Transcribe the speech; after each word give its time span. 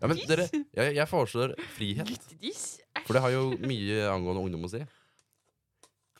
Ja, 0.00 0.08
men 0.08 0.20
dere, 0.24 0.46
jeg, 0.72 0.94
jeg 0.96 1.08
foreslår 1.08 1.54
frihet. 1.76 2.08
Guttediss? 2.08 2.80
For 3.04 3.16
det 3.16 3.22
har 3.24 3.34
jo 3.34 3.50
mye 3.60 4.06
angående 4.08 4.46
ungdom 4.46 4.64
å 4.64 4.72
si. 4.72 4.80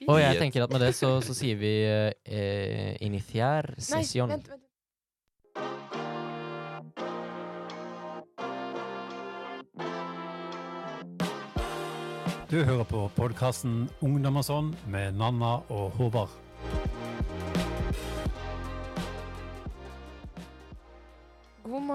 Og 0.08 0.16
jeg 0.20 0.40
tenker 0.40 0.64
at 0.64 0.72
med 0.72 0.84
det 0.84 0.94
så, 0.96 1.18
så 1.24 1.36
sier 1.36 1.56
vi 1.60 1.74
eh, 1.84 2.12
eh, 2.24 3.20
session. 3.80 4.28
Nei, 4.28 4.36
vent, 4.36 4.48
vent. 4.48 4.66
Du 12.50 12.64
hører 12.66 12.82
på 12.82 13.04
podkasten 13.14 13.84
Ungdom 14.02 14.40
og 14.40 14.44
sånn 14.48 14.70
med 14.90 15.14
Nanna 15.14 15.60
og 15.70 15.92
Håvard. 15.94 16.32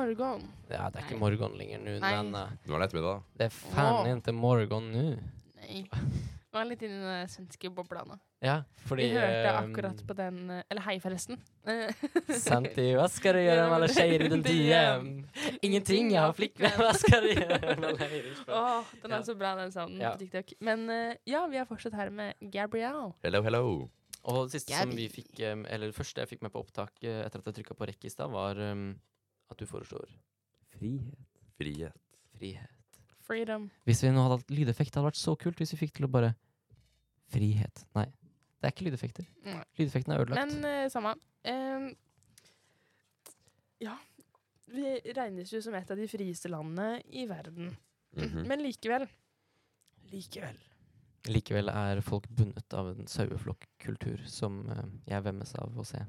Morgen. 0.06 0.46
Ja, 0.70 0.90
det 0.90 1.02
er 1.02 1.06
ikke 1.08 1.18
Nei. 1.18 1.24
morgen 1.26 1.58
lenger 1.60 1.80
nå, 1.86 1.98
Nei. 2.04 2.14
men 2.16 2.36
eh, 2.36 2.56
Det 2.66 2.72
var 2.74 2.80
det 2.84 2.88
ettermiddag. 2.92 3.24
det 3.38 3.46
er 3.50 3.54
faen 3.58 4.00
Åh. 4.06 4.16
ikke 4.20 4.34
morgen 4.38 4.92
nå. 4.94 5.06
Nei. 5.62 5.84
Nå 6.56 6.62
var 6.62 6.68
litt 6.70 6.84
inni 6.88 6.96
i 6.96 7.04
den 7.04 7.28
svenske 7.28 7.68
bobla 7.76 8.06
nå. 8.08 8.16
Ja, 8.46 8.62
fordi 8.88 9.10
Vi 9.10 9.16
hørte 9.18 9.50
eh, 9.50 9.58
akkurat 9.60 10.04
på 10.08 10.16
den 10.16 10.38
eh, 10.54 10.62
Eller 10.72 10.82
hei, 10.86 11.00
forresten. 11.04 11.40
Eh, 11.66 11.90
Santi, 12.38 12.92
hva 12.96 13.08
skal 13.10 13.34
du 13.36 13.40
gjøre 13.42 13.64
med 13.66 13.74
alle 13.76 13.88
skeier 13.90 14.22
i 14.22 14.30
din 14.30 14.44
DM? 14.46 15.08
Ingenting, 15.66 16.12
jeg 16.14 16.22
har 16.22 16.32
flikk 16.38 16.60
med. 16.62 16.76
Hva 16.78 16.92
skal 16.96 17.26
du 17.26 17.32
gjøre 17.42 17.76
med 17.82 17.88
alle? 17.90 18.22
Åh, 18.48 18.92
den 19.02 19.12
Ja. 19.12 19.18
er 19.18 19.26
så 19.28 19.36
bra, 19.36 19.56
den 19.60 19.74
sounden 19.74 20.00
Ja. 20.06 20.12
på 20.14 20.22
TikTok. 20.22 20.54
Men 20.64 20.86
eh, 20.94 21.16
ja, 21.28 21.42
vi 21.52 21.58
er 21.60 21.66
fortsatt 21.68 21.98
her 21.98 22.10
med 22.14 22.36
Gabrielle. 22.54 23.12
Hello, 23.26 23.42
hello. 23.44 23.64
Og 24.30 24.46
det 24.48 24.56
siste 24.62 24.78
som 24.80 24.94
vi 24.96 25.10
fikk, 25.12 25.40
eh, 25.42 25.58
eller 25.74 25.90
det 25.92 25.98
første 25.98 26.22
jeg 26.24 26.30
fikk 26.36 26.46
med 26.46 26.54
på 26.56 26.62
opptak 26.64 26.94
eh, 27.04 27.26
etter 27.26 27.42
at 27.44 27.50
jeg 27.52 27.60
trykka 27.60 27.76
på 27.82 27.90
rekk 27.92 28.06
i 28.08 28.14
stad, 28.14 28.32
var 28.32 28.56
eh, 28.62 28.86
at 29.52 29.60
du 29.62 29.66
foreslår 29.70 30.10
frihet. 30.76 31.44
Frihet. 31.60 32.02
Frihet. 32.36 33.00
Freedom. 33.26 33.70
Hvis 33.88 34.04
vi 34.04 34.12
nå 34.14 34.22
hadde 34.26 34.38
hatt 34.40 34.52
lydeffekt, 34.54 34.94
hadde 34.96 35.08
vært 35.10 35.20
så 35.22 35.34
kult 35.40 35.58
hvis 35.62 35.74
vi 35.74 35.82
fikk 35.86 35.96
til 35.98 36.08
å 36.08 36.12
bare 36.12 36.34
Frihet. 37.34 37.82
Nei, 37.98 38.06
det 38.62 38.68
er 38.68 38.74
ikke 38.76 38.86
lydeffekter. 38.86 39.26
Nei. 39.48 39.64
Lydeffekten 39.80 40.14
er 40.14 40.22
ødelagt. 40.22 40.52
Men 40.54 40.68
eh, 40.70 40.84
samme. 40.94 41.16
Em, 41.50 41.88
ja. 43.82 43.96
Vi 44.70 44.94
regnes 45.18 45.50
jo 45.54 45.62
som 45.62 45.74
et 45.78 45.90
av 45.94 45.98
de 45.98 46.06
frieste 46.10 46.50
landene 46.54 47.00
i 47.18 47.26
verden. 47.30 47.74
Mhm. 48.16 48.46
Men 48.48 48.62
likevel 48.64 49.08
Likevel. 50.12 50.58
Likevel 51.34 51.72
er 51.74 52.00
folk 52.06 52.28
bundet 52.30 52.74
av 52.78 52.92
en 52.92 53.08
saueflokkultur 53.10 54.22
som 54.30 54.62
eh, 54.70 54.86
jeg 55.10 55.26
vemmes 55.26 55.56
av 55.58 55.82
å 55.82 55.86
se. 55.88 56.04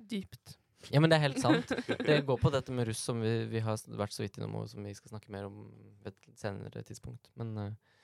Dypt. 0.00 0.56
Ja, 0.90 1.00
men 1.00 1.12
det 1.12 1.18
er 1.18 1.26
helt 1.28 1.42
sant. 1.46 1.70
Det 2.02 2.18
går 2.26 2.40
på 2.42 2.52
dette 2.54 2.74
med 2.74 2.88
russ 2.88 3.02
som 3.06 3.20
vi, 3.22 3.32
vi 3.52 3.62
har 3.62 3.78
vært 3.98 4.16
så 4.16 4.24
vidt 4.24 4.38
innom, 4.40 4.58
og 4.62 4.70
som 4.72 4.82
vi 4.84 4.94
skal 4.96 5.14
snakke 5.14 5.32
mer 5.34 5.46
om 5.50 5.64
ved 6.02 6.14
et 6.14 6.32
senere 6.40 6.82
tidspunkt. 6.88 7.30
Men, 7.38 7.54
eh, 7.60 8.02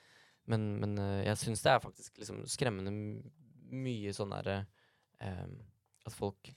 men, 0.49 0.71
men 0.81 0.95
eh, 1.01 1.25
jeg 1.27 1.41
syns 1.43 1.65
det 1.65 1.73
er 1.73 1.83
faktisk 1.83 2.21
liksom 2.21 2.45
skremmende 2.49 2.93
mye 3.69 4.13
sånn 4.15 4.33
derre 4.33 4.63
eh, 5.21 5.45
At 6.07 6.15
folk 6.15 6.49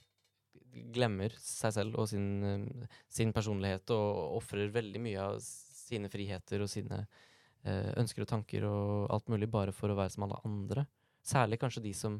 glemmer 0.93 1.33
seg 1.37 1.75
selv 1.75 1.99
og 2.01 2.07
sin, 2.09 2.87
sin 3.11 3.33
personlighet 3.35 3.91
og 3.93 4.39
ofrer 4.39 4.71
veldig 4.73 5.01
mye 5.03 5.21
av 5.21 5.35
sine 5.43 6.09
friheter 6.09 6.63
og 6.63 6.71
sine 6.71 7.03
eh, 7.03 7.91
ønsker 7.99 8.25
og 8.25 8.31
tanker 8.31 8.65
og 8.65 9.11
alt 9.13 9.29
mulig 9.29 9.49
bare 9.53 9.75
for 9.75 9.91
å 9.91 9.97
være 9.99 10.15
som 10.15 10.25
alle 10.27 10.39
andre. 10.47 10.87
Særlig 11.23 11.59
kanskje 11.61 11.85
de 11.85 11.93
som 11.97 12.17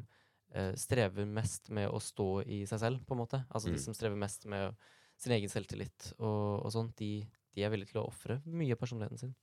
strever 0.78 1.26
mest 1.26 1.70
med 1.74 1.88
å 1.90 1.98
stå 2.02 2.28
i 2.46 2.60
seg 2.70 2.78
selv, 2.82 3.00
på 3.06 3.14
en 3.16 3.22
måte. 3.24 3.40
Altså 3.50 3.68
Mm. 3.70 3.74
de 3.76 3.80
som 3.82 3.94
strever 3.96 4.16
mest 4.16 4.46
med 4.46 4.74
sin 5.18 5.32
egen 5.32 5.48
selvtillit 5.50 6.12
og, 6.18 6.64
og 6.66 6.70
sånt, 6.74 6.94
de, 6.96 7.26
de 7.54 7.62
er 7.64 7.70
villige 7.70 7.90
til 7.92 8.00
å 8.02 8.06
ofre 8.08 8.40
mye 8.46 8.72
av 8.74 8.78
personligheten 8.78 9.18
sin. 9.18 9.34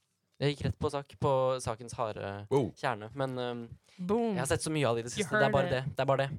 Jeg 0.41 0.55
gikk 0.55 0.63
rett 0.65 0.79
på 0.79 0.89
sak, 0.89 1.13
på 1.21 1.31
sakens 1.61 1.93
harde 1.93 2.47
Wow. 2.49 2.71
kjerne, 2.75 3.11
men 3.15 3.37
um, 3.37 3.59
Boom. 3.99 4.31
jeg 4.33 4.39
har 4.41 4.49
sett 4.49 4.63
så 4.65 4.71
mye 4.73 4.87
av 4.89 4.95
det 4.95 5.03
i 5.03 5.07
det 5.09 5.11
siste. 5.13 5.37
Det 5.37 5.45
er 5.47 5.53
bare 5.53 5.69
det. 5.69 5.83
det, 5.95 5.99
er 5.99 6.05
bare 6.09 6.25
det. 6.25 6.31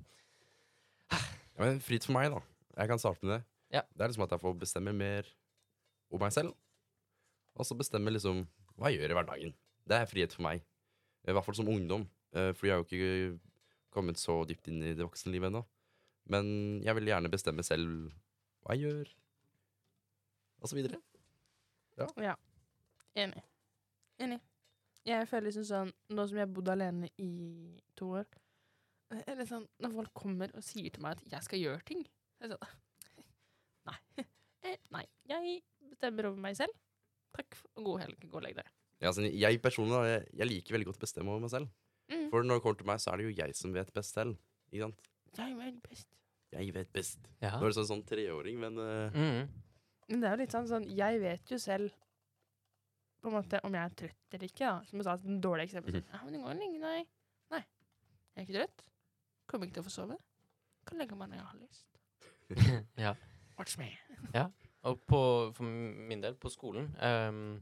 Ja, 1.13 1.19
men 1.67 1.81
fritt 1.85 2.05
for 2.09 2.17
meg, 2.17 2.31
da. 2.33 2.41
Jeg 2.81 2.89
kan 2.91 2.99
starte 3.03 3.23
med 3.25 3.35
det. 3.37 3.43
Ja. 3.77 3.83
Det 3.93 4.05
er 4.05 4.09
liksom 4.13 4.25
at 4.25 4.33
jeg 4.35 4.41
får 4.43 4.59
bestemme 4.59 4.93
mer 4.97 5.29
om 6.13 6.21
meg 6.21 6.33
selv. 6.35 6.55
Og 7.57 7.69
så 7.69 7.77
bestemme 7.77 8.11
liksom 8.13 8.43
hva 8.81 8.91
jeg 8.91 9.01
gjør 9.03 9.13
i 9.13 9.17
hverdagen. 9.21 9.55
Det 9.89 9.97
er 9.99 10.09
frihet 10.09 10.33
for 10.35 10.43
meg. 10.49 10.63
I 11.29 11.33
hvert 11.37 11.45
fall 11.47 11.55
som 11.61 11.69
ungdom. 11.69 12.07
Eh, 12.35 12.53
For 12.57 12.67
jeg 12.67 12.75
har 12.75 12.83
jo 12.83 12.89
ikke 12.89 13.39
kommet 13.95 14.21
så 14.21 14.43
dypt 14.49 14.69
inn 14.71 14.83
i 14.83 14.95
det 14.97 15.05
voksenlivet 15.05 15.51
ennå. 15.51 15.63
Men 16.33 16.47
jeg 16.85 16.97
vil 16.99 17.11
gjerne 17.11 17.33
bestemme 17.33 17.65
selv 17.67 18.13
hva 18.63 18.77
jeg 18.79 18.87
gjør, 18.87 19.11
og 20.63 20.71
så 20.71 20.79
videre. 20.79 21.01
Ja. 21.99 22.37
Enig. 23.19 23.43
Enig. 24.23 24.39
Jeg 25.05 25.27
føler 25.29 25.49
liksom 25.51 25.65
sånn 25.67 25.91
Nå 26.15 26.25
som 26.31 26.39
jeg 26.39 26.47
har 26.47 26.53
bodd 26.55 26.71
alene 26.73 27.09
i 27.21 27.33
to 27.99 28.13
år 28.21 28.29
eller 29.13 29.27
er 29.29 29.41
det 29.43 29.49
sånn, 29.51 29.67
Når 29.83 29.95
folk 29.99 30.13
kommer 30.17 30.53
og 30.57 30.65
sier 30.65 30.93
til 30.95 31.03
meg 31.05 31.19
at 31.19 31.35
jeg 31.35 31.47
skal 31.49 31.61
gjøre 31.61 31.85
ting 31.91 32.05
så 32.07 32.47
er 32.47 32.53
jeg 32.53 32.55
sånn 32.55 32.79
Nei. 33.91 33.99
Eh, 34.63 34.77
nei. 34.95 35.03
Jeg 35.27 35.57
bestemmer 35.91 36.29
over 36.29 36.39
meg 36.39 36.55
selv. 36.55 36.71
Takk 37.35 37.57
og 37.73 37.81
god 37.89 37.97
helg. 38.05 38.27
Gå 38.31 38.37
og 38.39 38.45
legg 38.45 38.55
deg. 38.55 38.69
Ja, 39.01 39.09
altså, 39.09 39.25
jeg 39.27 39.59
personlig 39.59 39.97
da, 39.97 40.03
jeg, 40.07 40.21
jeg 40.39 40.47
liker 40.47 40.77
veldig 40.77 40.87
godt 40.87 41.01
å 41.01 41.03
bestemme 41.03 41.33
over 41.33 41.43
meg 41.43 41.51
selv. 41.51 41.73
Mm. 42.33 42.39
For 42.39 42.49
når 42.49 42.59
det 42.59 42.63
kommer 42.65 42.81
til 42.81 42.89
meg, 42.89 43.01
så 43.03 43.13
er 43.13 43.21
det 43.21 43.25
jo 43.29 43.35
jeg 43.37 43.57
som 43.59 43.75
vet 43.75 43.93
best 43.93 44.17
selv. 44.17 44.37
Ikke 44.73 44.87
sant? 44.87 45.09
Jeg 45.37 45.57
vet 45.59 45.83
best. 45.85 46.09
Jeg 46.53 46.75
vet 46.75 46.93
best. 46.93 47.29
Ja. 47.43 47.59
Nå 47.59 47.67
er 47.67 47.73
det 47.73 47.77
sånn, 47.77 47.89
sånn 47.91 48.07
treåring, 48.09 48.57
men 48.61 48.79
uh... 48.81 49.13
Mm. 49.13 49.51
Men 50.09 50.23
det 50.23 50.29
er 50.29 50.35
jo 50.35 50.41
litt 50.43 50.53
sånn 50.53 50.67
sånn 50.69 50.85
Jeg 50.91 51.21
vet 51.23 51.53
jo 51.53 51.57
selv 51.63 51.93
på 53.23 53.31
en 53.31 53.37
måte 53.37 53.61
om 53.65 53.77
jeg 53.77 53.87
er 53.87 53.95
trøtt 54.01 54.35
eller 54.35 54.49
ikke. 54.49 54.65
da 54.67 54.89
Som 54.89 54.99
jeg 54.99 55.07
sa, 55.07 55.15
et 55.15 55.45
dårlig 55.45 55.67
eksempel. 55.69 55.95
Sånn, 56.01 56.09
ja, 56.11 56.23
men 56.25 56.35
det 56.35 56.41
går 56.43 56.59
lenge, 56.59 56.81
nei. 56.83 57.03
Nei. 57.55 57.63
Jeg 58.33 58.41
er 58.41 58.49
ikke 58.49 58.57
trøtt. 58.57 58.87
Kommer 59.53 59.69
ikke 59.69 59.77
til 59.77 59.85
å 59.85 59.87
få 59.87 59.95
sove. 59.95 60.19
Kan 60.89 60.99
legge 60.99 61.19
meg 61.21 61.31
når 61.31 61.39
jeg 61.39 61.47
har 61.51 61.61
lyst. 61.61 62.01
ja. 63.07 63.15
Watch 63.61 63.77
me. 63.79 63.93
Og 64.89 65.05
på, 65.07 65.21
for 65.55 65.69
min 66.11 66.25
del, 66.25 66.35
på 66.41 66.51
skolen 66.51 66.89
um, 66.99 67.61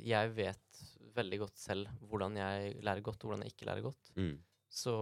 Jeg 0.00 0.30
vet 0.38 0.82
veldig 1.16 1.38
godt 1.44 1.60
selv 1.60 1.90
hvordan 2.10 2.38
jeg 2.40 2.74
lærer 2.84 3.04
godt, 3.04 3.22
og 3.22 3.30
hvordan 3.30 3.46
jeg 3.46 3.54
ikke 3.54 3.68
lærer 3.70 3.86
godt. 3.90 4.10
mm. 4.16 4.34
Så 4.72 4.92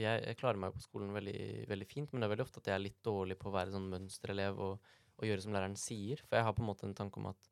jeg, 0.00 0.22
jeg 0.24 0.36
klarer 0.40 0.56
meg 0.56 0.72
på 0.72 0.80
skolen 0.80 1.10
veldig, 1.12 1.66
veldig 1.68 1.86
fint, 1.90 2.12
men 2.12 2.22
det 2.22 2.24
er 2.24 2.30
veldig 2.32 2.44
ofte 2.46 2.62
at 2.62 2.70
jeg 2.70 2.78
er 2.78 2.86
litt 2.86 3.02
dårlig 3.04 3.36
på 3.36 3.50
å 3.50 3.52
være 3.52 3.74
sånn 3.74 3.90
mønsterelev 3.92 4.62
og, 4.64 4.94
og 5.18 5.26
gjøre 5.28 5.44
som 5.44 5.52
læreren 5.52 5.76
sier. 5.76 6.22
For 6.24 6.38
jeg 6.38 6.46
har 6.46 6.54
på 6.56 6.64
en 6.64 6.70
måte 6.70 6.88
en 6.88 6.94
tanke 6.96 7.20
om 7.20 7.28
at 7.28 7.50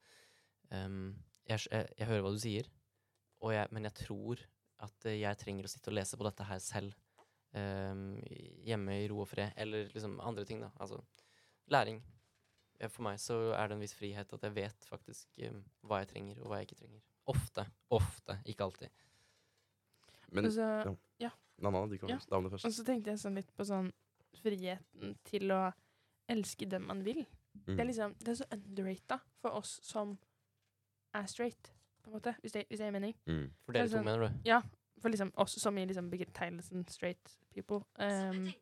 um, 0.73 1.11
jeg, 1.45 1.67
jeg, 1.67 1.91
jeg 1.99 2.09
hører 2.09 2.25
hva 2.25 2.33
du 2.33 2.41
sier, 2.41 2.71
jeg, 3.53 3.69
men 3.73 3.89
jeg 3.89 3.97
tror 4.01 4.41
at 4.85 5.07
eh, 5.09 5.21
jeg 5.21 5.39
trenger 5.41 5.69
å 5.69 5.73
sitte 5.73 5.93
og 5.93 5.97
lese 5.97 6.17
på 6.17 6.27
dette 6.27 6.47
her 6.49 6.61
selv. 6.65 6.97
Um, 7.51 8.15
hjemme 8.65 9.01
i 9.03 9.07
ro 9.11 9.23
og 9.25 9.29
fred. 9.29 9.53
Eller 9.61 9.89
liksom 9.93 10.19
andre 10.25 10.45
ting, 10.49 10.61
da. 10.63 10.71
Altså 10.81 11.01
læring. 11.73 12.01
Eh, 12.81 12.89
For 12.89 13.03
meg 13.03 13.19
så 13.21 13.35
er 13.55 13.69
det 13.69 13.77
en 13.77 13.81
viss 13.83 13.95
frihet 13.95 14.33
at 14.33 14.43
jeg 14.43 14.55
vet 14.57 14.87
faktisk 14.89 15.39
um, 15.51 15.63
hva 15.85 15.99
jeg 16.01 16.09
trenger, 16.15 16.41
og 16.41 16.47
hva 16.49 16.61
jeg 16.61 16.71
ikke 16.71 16.81
trenger. 16.81 17.01
Ofte. 17.27 17.67
Ofte. 17.91 18.39
Ikke 18.47 18.65
alltid. 18.65 18.89
Men 20.33 20.47
Og 20.47 20.53
så, 20.53 20.97
Nanna, 21.61 21.87
du 21.87 21.99
kan 21.99 22.09
Ja. 22.09 22.19
damene 22.31 22.51
først. 22.51 22.65
og 22.65 22.73
så 22.73 22.85
tenkte 22.85 23.11
jeg 23.11 23.19
sånn 23.19 23.35
litt 23.35 23.51
på 23.55 23.65
sånn 23.69 23.93
friheten 24.41 25.17
til 25.25 25.51
å 25.53 25.73
elske 26.29 26.67
dem 26.71 26.87
man 26.87 27.03
vil. 27.05 27.27
Det 27.67 27.79
er 27.79 27.85
Mm. 27.85 27.87
liksom, 27.89 28.15
det 28.19 28.29
er 28.29 28.35
så 28.35 28.45
underrata 28.53 29.19
for 29.43 29.51
oss 29.51 29.81
som 29.83 30.19
er 31.13 31.27
straight, 31.27 31.73
på 32.03 32.07
en 32.11 32.13
måte. 32.15 32.35
Hvis 32.41 32.53
det, 32.53 32.67
hvis 32.71 32.79
det 32.79 32.87
er 32.87 32.91
mening. 32.93 33.15
Mm. 33.27 33.51
For 33.67 33.73
dere 33.73 33.83
Det 33.89 33.93
er 33.93 33.97
to, 33.97 34.03
sånn- 34.03 34.05
mener 34.05 34.29
du? 34.29 34.35
Ja, 34.45 34.63
for 35.01 35.09
liksom 35.11 35.33
oss 35.37 35.61
som 35.61 35.77
i 35.79 35.85
liksom 35.85 36.11
betegnelsen 36.11 36.89
straight 36.89 37.39
people. 37.53 37.85
Um, 37.99 38.55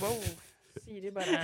wow. 0.00 0.22
Siri 0.84 1.10
bare 1.14 1.38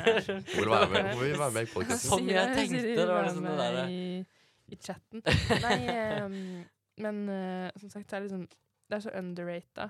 Hvor 0.55 0.69
være 0.71 0.89
med, 0.93 1.09
hvor 1.15 1.25
vil 1.25 1.39
være 1.39 1.53
med 1.57 1.63
i 1.67 1.71
podkasten? 1.73 2.09
Som 2.11 2.29
jeg 2.29 2.55
tenkte, 2.57 2.81
Siri 2.81 2.97
det 2.99 3.07
var 3.09 3.27
liksom 3.27 3.45
det 3.49 3.57
der. 3.61 3.89
I, 3.89 4.25
I 4.73 4.79
chatten. 4.89 5.23
Nei, 5.65 5.79
um, 6.25 6.37
men 7.07 7.23
uh, 7.29 7.69
som 7.81 7.91
sagt, 7.93 8.11
det 8.11 8.19
er 8.19 8.27
liksom 8.27 8.45
Det 8.91 8.99
er 8.99 9.05
så 9.07 9.15
underrata. 9.19 9.89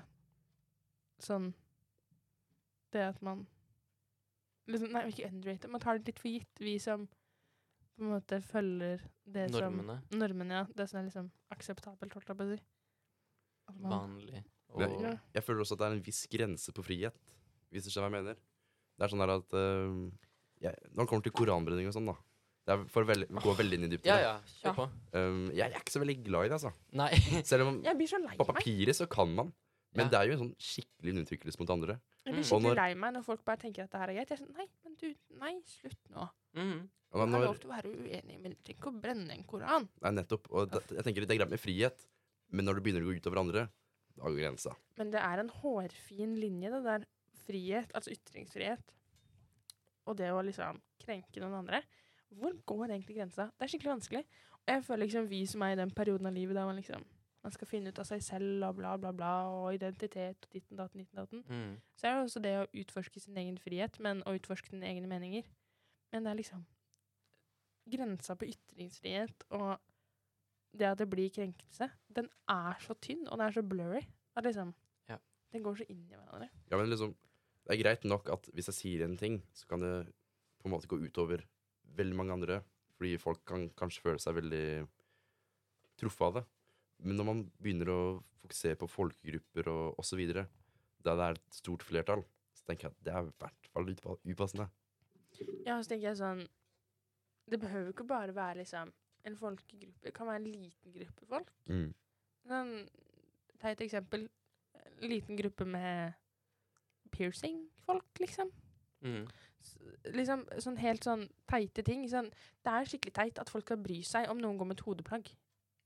Sånn 1.23 1.49
Det 2.93 3.03
at 3.09 3.21
man 3.25 3.45
liksom, 4.69 4.91
Nei, 4.95 5.07
ikke 5.11 5.27
underrata. 5.31 5.67
Man 5.73 5.81
tar 5.83 5.99
det 5.99 6.11
litt 6.13 6.21
for 6.23 6.31
gitt, 6.31 6.63
vi 6.63 6.77
som 6.79 7.07
på 7.93 8.01
en 8.07 8.13
måte 8.15 8.39
følger 8.41 9.03
det 9.29 9.49
Normene. 9.53 9.99
som 10.09 10.19
Normene, 10.23 10.61
ja. 10.61 10.65
Det 10.73 10.87
som 10.89 10.97
er 10.99 11.03
liksom 11.09 11.27
akseptabelt, 11.53 12.15
holdt 12.17 12.31
jeg 12.31 12.37
på 12.39 12.47
å 12.47 12.53
si. 12.55 12.61
Vanlig. 13.83 14.41
Og, 14.73 14.81
Ja. 14.81 15.11
jeg 15.35 15.43
føler 15.45 15.61
også 15.61 15.75
at 15.77 15.79
det 15.83 15.85
er 15.87 15.95
en 15.99 16.05
viss 16.07 16.23
grense 16.31 16.73
på 16.73 16.81
frihet, 16.83 17.13
hvis 17.69 17.85
du 17.85 17.91
skjønner 17.93 18.09
hva 18.09 18.17
jeg 18.17 18.23
mener. 18.25 18.39
Det 18.97 19.05
er 19.07 19.11
sånn 19.13 19.23
der 19.23 19.33
at 19.37 19.55
uh, 19.57 20.11
jeg, 20.63 20.75
Når 20.93 21.03
det 21.03 21.09
kommer 21.09 21.23
til 21.25 21.33
koranbrenning 21.35 21.87
og 21.89 21.95
sånn, 21.95 22.05
da. 22.11 22.15
Det 22.63 22.71
er 22.77 22.83
for 22.87 23.03
veldig, 23.03 23.27
gå 23.43 23.53
veldig 23.59 23.75
inn 23.79 23.83
i 23.83 23.91
dybden. 23.91 24.07
ja, 24.07 24.17
ja. 24.23 24.35
Ja. 24.63 24.85
Um, 25.19 25.49
jeg 25.51 25.65
er 25.67 25.81
ikke 25.81 25.91
så 25.91 25.99
veldig 25.99 26.15
glad 26.23 26.45
i 26.45 26.51
det, 26.53 26.59
altså. 26.61 26.71
Nei. 26.95 27.09
Selv 27.49 27.67
om 27.67 27.81
Jeg 27.83 27.97
blir 27.99 28.07
så 28.07 28.19
lei 28.23 28.37
på 28.39 28.45
meg. 28.47 28.55
papiret 28.55 28.95
så 28.95 29.07
kan 29.11 29.33
man. 29.35 29.51
Men 29.93 30.05
Ja. 30.07 30.09
det 30.13 30.17
er 30.19 30.29
jo 30.31 30.33
en 30.37 30.41
sånn 30.45 30.53
skikkelig 30.63 31.11
undertrykkelse 31.13 31.59
mot 31.59 31.69
andre. 31.75 31.99
Jeg 32.23 32.33
blir 32.33 32.39
Mm. 32.39 32.47
Skikkelig 32.47 32.69
når- 32.71 32.79
lei 32.79 32.93
meg 32.95 33.13
når 33.17 33.23
folk 33.27 33.43
bare 33.45 33.57
tenker 33.61 33.83
at 33.83 33.91
det 33.91 33.99
her 33.99 34.09
er 34.09 34.15
greit. 34.15 34.29
Jeg 34.31 34.39
er 34.39 34.43
sånn, 34.45 34.55
nei, 34.57 34.67
men 34.85 34.95
du, 35.01 35.09
nei, 35.43 35.51
slutt 35.67 35.99
nå. 36.15 36.29
Mm. 36.55 36.79
Det 37.13 37.21
er 37.21 37.43
lov 37.45 37.59
til 37.59 37.69
å 37.69 37.73
være 37.75 37.91
uenig, 37.93 38.39
men 38.41 38.51
du 38.55 38.57
trenger 38.63 38.79
ikke 38.79 38.89
å 38.89 39.01
brenne 39.03 39.35
en 39.35 39.43
koran. 39.43 39.89
nei, 40.01 40.11
nettopp. 40.17 40.47
Og 40.49 40.71
det, 40.71 40.81
jeg 40.95 41.03
tenker 41.05 41.27
det 41.27 41.29
er 41.35 41.37
greit 41.43 41.51
med 41.51 41.59
frihet, 41.61 42.07
men 42.49 42.65
når 42.65 42.79
det 42.79 42.83
begynner 42.87 43.03
å 43.03 43.11
gå 43.11 43.19
utover 43.19 43.37
andre, 43.43 43.67
da 44.15 44.23
går 44.23 44.39
grensa. 44.39 44.73
Men 44.97 45.11
det 45.11 45.19
er 45.21 45.39
en 45.43 45.49
hårfin 45.49 46.39
linje, 46.39 46.71
det 46.71 46.81
der 46.87 47.05
frihet, 47.47 47.91
altså 47.95 48.13
ytringsfrihet, 48.13 48.93
og 50.05 50.17
det 50.19 50.31
å 50.33 50.41
liksom 50.43 50.81
krenke 51.03 51.41
noen 51.43 51.61
andre. 51.61 51.83
Hvor 52.33 52.55
går 52.67 52.89
egentlig 52.89 53.17
grensa? 53.19 53.49
Det 53.53 53.65
er 53.65 53.71
skikkelig 53.71 53.93
vanskelig. 53.93 54.23
Og 54.63 54.71
jeg 54.71 54.83
føler 54.87 55.05
liksom 55.05 55.27
vi 55.29 55.43
som 55.47 55.63
er 55.63 55.75
i 55.75 55.79
den 55.79 55.91
perioden 55.95 56.27
av 56.27 56.35
livet 56.35 56.57
der 56.57 56.67
man 56.67 56.79
liksom 56.79 57.03
man 57.43 57.51
skal 57.51 57.67
finne 57.67 57.91
ut 57.91 57.99
av 57.99 58.07
seg 58.07 58.21
selv 58.23 58.63
og 58.63 58.77
bla, 58.77 58.93
bla, 58.95 59.11
bla, 59.11 59.31
og 59.51 59.73
identitet 59.75 60.45
og 60.47 60.53
ditten, 60.53 60.77
datten, 60.79 61.01
ditten, 61.01 61.19
datten. 61.19 61.41
mm. 61.43 61.73
Så 61.99 62.07
er 62.07 62.13
det 62.15 62.21
også 62.23 62.41
det 62.43 62.53
å 62.55 62.69
utforske 62.83 63.19
sin 63.19 63.39
egen 63.41 63.57
frihet, 63.59 63.99
men 63.99 64.21
å 64.23 64.35
utforske 64.37 64.71
sine 64.71 64.87
egne 64.87 65.09
meninger. 65.11 65.49
Men 66.13 66.23
det 66.23 66.31
er 66.31 66.39
liksom 66.39 66.63
Grensa 67.93 68.37
på 68.39 68.47
ytringsfrihet 68.47 69.43
og 69.57 69.73
det 70.71 70.87
at 70.87 71.01
det 71.01 71.09
blir 71.11 71.33
krenkelse, 71.35 71.89
den 72.15 72.29
er 72.49 72.79
så 72.81 72.95
tynn, 73.03 73.27
og 73.27 73.35
den 73.35 73.43
er 73.45 73.57
så 73.57 73.61
blurry. 73.61 74.05
At 74.39 74.47
liksom 74.47 74.71
Ja. 75.09 75.17
Den 75.51 75.63
går 75.63 75.75
så 75.75 75.85
inn 75.89 76.07
i 76.07 76.15
hverandre. 76.15 76.49
Ja, 76.71 76.77
men 76.77 76.89
liksom, 76.89 77.11
det 77.63 77.75
er 77.75 77.81
greit 77.81 78.05
nok 78.07 78.29
at 78.33 78.49
hvis 78.55 78.69
jeg 78.71 78.79
sier 78.79 79.05
en 79.05 79.17
ting, 79.19 79.39
så 79.55 79.67
kan 79.69 79.83
det 79.83 79.93
på 80.59 80.67
en 80.67 80.73
måte 80.75 80.89
gå 80.91 80.99
utover 80.99 81.45
veldig 81.97 82.17
mange 82.17 82.35
andre, 82.35 82.59
fordi 82.97 83.15
folk 83.21 83.43
kan 83.47 83.69
kanskje 83.79 84.03
føle 84.03 84.21
seg 84.21 84.37
veldig 84.39 84.65
truffet 85.99 86.27
av 86.27 86.37
det. 86.39 86.43
Men 87.03 87.19
når 87.19 87.27
man 87.27 87.43
begynner 87.59 87.91
å 87.91 88.01
fokusere 88.43 88.79
på 88.79 88.89
folkegrupper 88.91 89.69
og 89.71 89.99
osv., 90.03 90.23
der 90.23 90.47
det 91.03 91.13
er 91.27 91.37
et 91.37 91.55
stort 91.55 91.83
flertall, 91.83 92.23
så 92.55 92.67
tenker 92.67 92.87
jeg 92.87 92.95
at 92.95 93.05
det 93.05 93.13
er 93.13 93.27
i 93.27 93.33
hvert 93.43 93.71
fall 93.73 93.89
upassende. 93.91 94.69
Ja, 95.65 95.79
så 95.81 95.89
tenker 95.89 96.11
jeg 96.11 96.19
sånn 96.19 96.43
Det 97.49 97.57
behøver 97.59 97.89
ikke 97.89 98.05
bare 98.07 98.35
være 98.35 98.61
liksom 98.61 98.91
en 99.27 99.35
folkegruppe. 99.35 100.03
Det 100.03 100.13
kan 100.15 100.29
være 100.29 100.39
en 100.39 100.51
liten 100.51 100.93
gruppe 100.93 101.25
folk. 101.27 101.49
Mm. 101.67 101.89
Sånn, 102.47 102.71
Ta 103.59 103.71
et 103.71 103.83
eksempel. 103.83 104.25
En 104.75 105.07
liten 105.07 105.37
gruppe 105.39 105.65
med 105.67 106.15
piercing-folk, 107.13 108.21
liksom. 108.23 108.51
Mm. 109.03 109.23
Liksom 110.15 110.43
sånn 110.63 110.79
helt 110.81 111.05
sånn 111.07 111.27
teite 111.49 111.83
ting. 111.85 112.03
Sånn, 112.11 112.29
det 112.63 112.73
er 112.73 112.89
skikkelig 112.89 113.15
teit 113.15 113.41
at 113.41 113.51
folk 113.51 113.67
skal 113.67 113.81
bry 113.83 114.01
seg 114.07 114.29
om 114.31 114.41
noen 114.41 114.59
går 114.59 114.71
med 114.71 114.79
et 114.79 114.85
hodeplagg. 114.87 115.31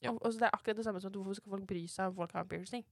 Ja. 0.03 0.11
Og, 0.11 0.21
og 0.21 0.33
så 0.33 0.43
det 0.43 0.49
er 0.49 0.57
akkurat 0.57 0.79
det 0.79 0.85
samme 0.85 1.01
som 1.01 1.11
at 1.11 1.17
hvorfor 1.17 1.37
skal 1.39 1.53
folk 1.55 1.67
bry 1.69 1.83
seg 1.89 2.11
om 2.11 2.17
folk 2.19 2.33
har 2.37 2.49
piercing? 2.49 2.85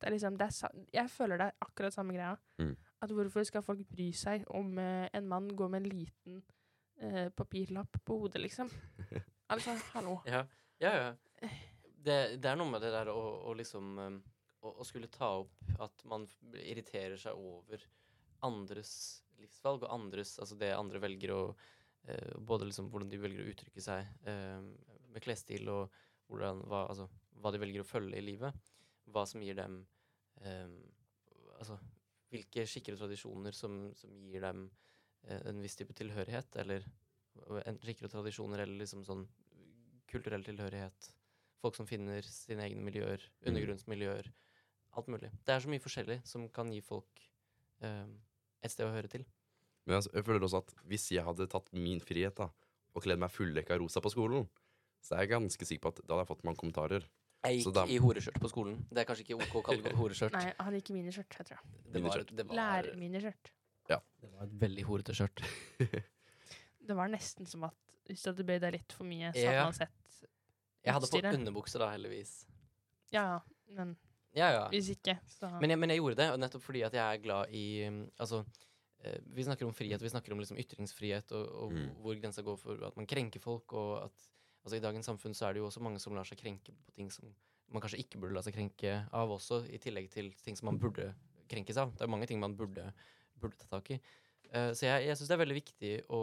Det 0.00 0.08
er 0.08 0.14
liksom, 0.14 0.38
det 0.40 0.46
er, 0.48 0.78
jeg 0.96 1.12
føler 1.12 1.40
det 1.40 1.50
er 1.50 1.66
akkurat 1.66 1.94
samme 1.94 2.14
greia. 2.16 2.34
Mm. 2.58 2.72
At 3.04 3.12
hvorfor 3.16 3.44
skal 3.44 3.62
folk 3.64 3.82
bry 3.88 4.08
seg 4.16 4.46
om 4.56 4.78
eh, 4.80 5.08
en 5.14 5.28
mann 5.28 5.50
går 5.56 5.68
med 5.68 5.84
en 5.84 5.92
liten 5.92 6.40
eh, 7.00 7.28
papirlapp 7.36 8.00
på 8.04 8.18
hodet, 8.22 8.42
liksom? 8.46 8.70
Altså, 9.50 9.72
hallo. 9.96 10.20
Ja, 10.30 10.44
ja. 10.78 10.90
ja. 10.94 11.48
Det, 11.82 12.16
det 12.38 12.50
er 12.50 12.54
noe 12.54 12.70
med 12.70 12.84
det 12.84 12.92
der 12.94 13.08
å, 13.10 13.18
å 13.50 13.54
liksom 13.58 13.96
um, 13.98 14.18
å, 14.60 14.74
å 14.80 14.86
skulle 14.86 15.10
ta 15.12 15.30
opp 15.42 15.74
at 15.80 16.04
man 16.08 16.26
irriterer 16.60 17.18
seg 17.20 17.38
over 17.38 17.84
andres 18.46 18.92
livsvalg 19.40 19.84
og 19.84 19.92
andres 19.94 20.34
Altså 20.40 20.56
det 20.60 20.70
andre 20.76 21.00
velger 21.02 21.32
å 21.34 21.42
eh, 22.08 22.36
Både 22.36 22.68
liksom 22.68 22.90
hvordan 22.92 23.10
de 23.12 23.20
velger 23.20 23.44
å 23.44 23.52
uttrykke 23.54 23.84
seg 23.84 24.28
eh, 24.28 24.60
med 25.10 25.24
klesstil 25.24 25.68
og 25.72 25.96
hvordan, 26.30 26.62
hva, 26.70 26.84
altså, 26.86 27.08
hva 27.40 27.52
de 27.52 27.58
velger 27.58 27.82
å 27.82 27.88
følge 27.88 28.20
i 28.20 28.22
livet. 28.22 28.54
Hva 29.10 29.24
som 29.26 29.42
gir 29.42 29.56
dem 29.58 29.80
eh, 30.44 30.68
Altså 31.60 31.80
hvilke 32.30 32.64
skikker 32.68 32.94
og 32.94 33.02
tradisjoner 33.02 33.56
som, 33.56 33.88
som 33.98 34.12
gir 34.30 34.44
dem 34.44 34.66
eh, 35.26 35.40
en 35.50 35.62
viss 35.62 35.76
type 35.78 35.94
tilhørighet, 35.98 36.54
eller 36.62 36.86
enten 37.64 37.82
skikker 37.82 38.06
og 38.06 38.12
tradisjoner, 38.14 38.62
eller 38.62 38.78
liksom 38.84 39.02
sånn 39.06 39.24
kulturell 40.10 40.44
tilhørighet. 40.46 41.10
Folk 41.60 41.76
som 41.76 41.88
finner 41.88 42.24
sine 42.26 42.64
egne 42.66 42.84
miljøer, 42.86 43.24
undergrunnsmiljøer. 43.46 44.30
Alt 44.98 45.06
mulig. 45.12 45.30
Det 45.46 45.54
er 45.54 45.60
så 45.62 45.68
mye 45.70 45.82
forskjellig 45.84 46.20
som 46.26 46.48
kan 46.50 46.70
gi 46.74 46.80
folk 46.82 47.20
eh, 47.82 48.06
et 48.62 48.72
sted 48.72 48.86
å 48.88 48.92
høre 48.94 49.08
til. 49.12 49.24
Men 49.86 50.00
jeg, 50.00 50.10
jeg 50.14 50.24
føler 50.26 50.42
også 50.46 50.58
at 50.64 50.74
hvis 50.90 51.06
jeg 51.14 51.24
hadde 51.24 51.46
tatt 51.50 51.70
min 51.72 52.00
frihet 52.04 52.34
da, 52.36 52.50
og 52.94 53.04
kledd 53.04 53.20
meg 53.22 53.30
fulldekka 53.30 53.78
rosa 53.78 54.02
på 54.02 54.10
skolen, 54.12 54.48
så 55.00 55.14
er 55.16 55.24
jeg 55.24 55.30
ganske 55.36 55.64
sikker 55.68 55.80
på 55.86 55.92
at 55.94 56.00
da 56.04 56.14
hadde 56.16 56.24
jeg 56.26 56.30
fått 56.34 56.44
mange 56.44 56.58
kommentarer. 56.60 57.06
Jeg 57.46 57.62
Så 57.64 57.70
gikk 57.70 57.74
da- 57.78 57.86
i 57.88 57.96
horeskjørt 58.02 58.40
på 58.42 58.50
skolen. 58.52 58.74
Det 58.90 58.98
er 59.00 59.06
kanskje 59.08 59.24
ikke 59.24 59.38
OK 59.40 59.54
å 59.56 59.62
kalle 59.64 59.82
det 59.86 59.94
horeskjørt. 59.96 60.34
Nei, 60.36 60.52
han 60.58 60.74
gikk 60.76 60.90
i 60.90 60.96
miniskjørt, 60.98 61.36
jeg 61.38 61.46
tror. 61.48 61.62
Det 61.94 62.02
var, 62.04 62.24
det, 62.28 62.46
var, 62.50 62.56
Lærminiskjørt. 62.58 63.52
det 63.88 64.28
var 64.34 64.42
et 64.44 64.58
veldig 64.60 64.84
horete 64.90 65.14
skjørt. 65.16 65.44
Det 66.90 66.96
var 66.96 67.10
nesten 67.12 67.46
som 67.46 67.62
at 67.68 67.76
hvis 68.08 68.22
du 68.24 68.30
hadde 68.32 68.44
bøyd 68.48 68.62
deg 68.64 68.72
litt 68.74 68.92
for 68.96 69.06
mye, 69.06 69.28
så 69.36 69.38
Ja. 69.44 69.50
hadde 69.52 69.64
man 69.68 69.76
sett 69.76 69.90
Jeg 70.82 70.94
hadde 70.96 71.06
på 71.06 71.18
Utstyret. 71.20 71.34
underbukse 71.38 71.78
da, 71.78 71.90
heldigvis. 71.92 72.32
Ja, 73.12 73.22
ja, 73.22 73.40
men 73.76 73.96
Ja, 74.36 74.48
ja. 74.54 74.64
hvis 74.70 74.92
ikke, 74.94 75.16
så 75.26 75.48
Men 75.60 75.72
jeg, 75.72 75.78
men 75.82 75.90
jeg 75.90 75.98
gjorde 75.98 76.18
det 76.20 76.26
og 76.30 76.38
nettopp 76.38 76.62
fordi 76.62 76.84
at 76.86 76.94
jeg 76.94 77.02
er 77.02 77.22
glad 77.22 77.50
i 77.50 77.64
um, 77.88 78.02
Altså, 78.22 78.44
eh, 79.02 79.16
vi 79.34 79.42
snakker 79.42 79.66
om 79.66 79.74
frihet, 79.74 80.02
vi 80.02 80.12
snakker 80.12 80.32
om 80.32 80.38
liksom 80.38 80.58
ytringsfrihet, 80.62 81.32
og, 81.34 81.48
og 81.64 81.72
Mm. 81.72 81.88
hvor 82.02 82.20
grensa 82.20 82.42
går 82.46 82.56
for 82.56 82.84
at 82.86 82.96
man 82.96 83.06
krenker 83.10 83.40
folk, 83.42 83.72
og 83.72 84.04
at 84.04 84.28
altså, 84.64 84.76
i 84.76 84.84
dagens 84.84 85.06
samfunn 85.06 85.34
så 85.34 85.48
er 85.48 85.54
det 85.54 85.64
jo 85.64 85.66
også 85.66 85.82
mange 85.82 85.98
som 85.98 86.14
lar 86.14 86.24
seg 86.28 86.38
krenke 86.38 86.72
på 86.72 86.94
ting 86.94 87.10
som 87.10 87.34
man 87.70 87.82
kanskje 87.82 88.00
ikke 88.02 88.18
burde 88.18 88.34
la 88.34 88.42
seg 88.42 88.54
krenke 88.54 88.94
av 89.14 89.30
også, 89.30 89.64
i 89.70 89.78
tillegg 89.78 90.08
til 90.10 90.32
ting 90.44 90.56
som 90.58 90.66
man 90.70 90.78
burde 90.82 91.12
krenkes 91.50 91.76
av. 91.78 91.92
Det 91.94 92.02
er 92.02 92.10
mange 92.10 92.26
ting 92.26 92.40
man 92.42 92.56
burde, 92.58 92.92
burde 93.38 93.58
ta 93.58 93.66
tak 93.70 93.92
i. 93.94 94.00
Uh, 94.50 94.72
så 94.74 94.86
jeg, 94.88 95.06
jeg 95.06 95.16
syns 95.18 95.28
det 95.30 95.36
er 95.36 95.42
veldig 95.44 95.58
viktig 95.58 95.92
å 96.10 96.22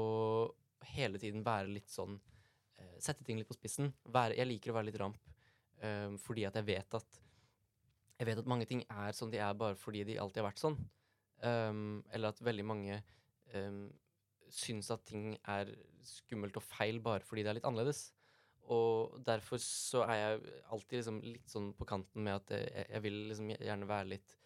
hele 0.96 1.20
tiden 1.20 1.46
være 1.48 1.72
litt 1.72 1.88
sånn 1.92 2.18
uh, 2.20 2.98
Sette 3.00 3.24
ting 3.24 3.40
litt 3.40 3.48
på 3.48 3.56
spissen. 3.56 3.94
Være, 4.12 4.36
jeg 4.36 4.48
liker 4.48 4.72
å 4.72 4.76
være 4.76 4.90
litt 4.90 5.00
ramp, 5.00 5.20
uh, 5.84 6.12
fordi 6.20 6.44
at 6.48 6.60
jeg 6.60 6.68
vet 6.68 7.00
at 7.00 7.22
jeg 8.18 8.28
vet 8.30 8.42
at 8.42 8.50
mange 8.50 8.66
ting 8.70 8.84
er 8.90 9.14
som 9.16 9.32
de 9.32 9.40
er 9.42 9.58
bare 9.58 9.78
fordi 9.78 10.04
de 10.08 10.18
alltid 10.22 10.42
har 10.42 10.50
vært 10.50 10.62
sånn. 10.62 10.78
Um, 11.46 12.04
eller 12.16 12.34
at 12.34 12.42
veldig 12.42 12.66
mange 12.66 12.98
um, 13.54 13.84
syns 14.50 14.90
at 14.94 15.04
ting 15.06 15.36
er 15.46 15.70
skummelt 16.08 16.58
og 16.58 16.66
feil 16.66 16.98
bare 17.04 17.26
fordi 17.26 17.44
det 17.46 17.52
er 17.52 17.60
litt 17.60 17.68
annerledes. 17.70 18.08
Og 18.74 19.16
derfor 19.24 19.62
så 19.64 20.04
er 20.10 20.18
jeg 20.18 20.56
alltid 20.76 21.00
liksom 21.00 21.22
litt 21.24 21.52
sånn 21.52 21.70
på 21.78 21.88
kanten 21.88 22.26
med 22.26 22.42
at 22.42 22.52
jeg, 22.58 22.88
jeg 22.90 23.04
vil 23.06 23.20
liksom 23.30 23.54
gjerne 23.56 23.90
være 23.90 24.14
litt 24.16 24.38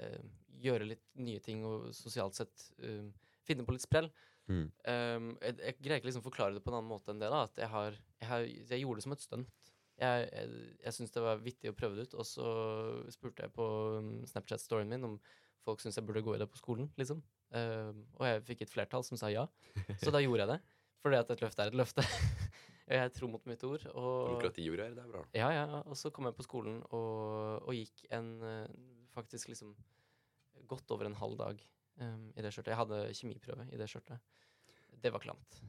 uh, 0.00 0.26
Gjøre 0.56 0.86
litt 0.88 1.02
nye 1.20 1.40
ting 1.44 1.66
og 1.68 1.90
sosialt 1.92 2.38
sett 2.38 2.62
uh, 2.80 3.04
finne 3.44 3.66
på 3.66 3.74
litt 3.74 3.84
sprell. 3.84 4.06
Mm. 4.48 4.62
Um, 4.86 5.26
jeg, 5.42 5.58
jeg 5.58 5.76
greier 5.82 6.00
ikke 6.00 6.08
liksom 6.08 6.24
forklare 6.24 6.56
det 6.56 6.62
på 6.64 6.72
en 6.72 6.78
annen 6.78 6.88
måte 6.88 7.12
enn 7.12 7.20
det. 7.20 7.28
da 7.28 7.42
At 7.44 7.60
jeg 7.60 7.68
har 7.74 7.90
Jeg, 7.92 8.28
har, 8.30 8.46
jeg 8.46 8.80
gjorde 8.80 9.02
det 9.02 9.04
som 9.04 9.16
et 9.16 9.26
stunt. 9.26 9.72
Jeg, 9.96 10.28
jeg, 10.28 10.62
jeg 10.84 10.92
syntes 10.92 11.14
det 11.14 11.24
var 11.24 11.40
vittig 11.40 11.72
å 11.72 11.76
prøve 11.76 11.96
det 11.96 12.08
ut, 12.08 12.16
og 12.20 12.28
så 12.28 12.48
spurte 13.12 13.46
jeg 13.46 13.54
på 13.56 13.66
um, 13.96 14.10
Snapchat-storyen 14.28 14.90
min 14.92 15.06
om 15.08 15.18
folk 15.66 15.80
syntes 15.82 15.98
jeg 15.98 16.06
burde 16.06 16.24
gå 16.24 16.36
i 16.36 16.40
det 16.42 16.48
på 16.50 16.60
skolen, 16.60 16.90
liksom. 17.00 17.22
Uh, 17.54 17.94
og 18.18 18.26
jeg 18.28 18.42
fikk 18.50 18.66
et 18.66 18.72
flertall 18.72 19.06
som 19.06 19.18
sa 19.18 19.30
ja, 19.32 19.46
så 20.02 20.12
da 20.14 20.20
gjorde 20.22 20.44
jeg 20.44 20.52
det. 20.54 20.60
Fordi 21.06 21.20
at 21.20 21.30
et 21.32 21.42
løfte 21.44 21.62
er 21.62 21.70
et 21.70 21.78
løfte. 21.78 22.04
jeg 22.98 23.12
tror 23.14 23.30
mot 23.30 23.44
mitt 23.46 23.62
ord. 23.66 23.84
Og, 23.92 24.12
Demokratiordet 24.32 24.88
her, 24.88 24.96
det 24.96 25.04
er 25.04 25.12
bra. 25.12 25.22
ja, 25.36 25.50
ja, 25.54 25.82
og 25.84 25.98
så 25.98 26.10
kom 26.14 26.28
jeg 26.28 26.36
på 26.38 26.46
skolen 26.46 26.80
og, 26.90 27.62
og 27.62 27.76
gikk 27.76 28.06
en 28.16 28.32
eh, 28.42 28.72
faktisk 29.14 29.52
liksom 29.52 29.74
godt 30.66 30.90
over 30.94 31.06
en 31.06 31.18
halv 31.18 31.38
dag 31.38 31.62
um, 32.02 32.32
i 32.34 32.42
det 32.42 32.52
skjørtet. 32.54 32.72
Jeg 32.74 32.80
hadde 32.80 33.00
kjemiprøve 33.20 33.68
i 33.70 33.78
det 33.78 33.88
skjørtet. 33.90 34.18
Det 35.02 35.12
var 35.14 35.22
klamt. 35.22 35.60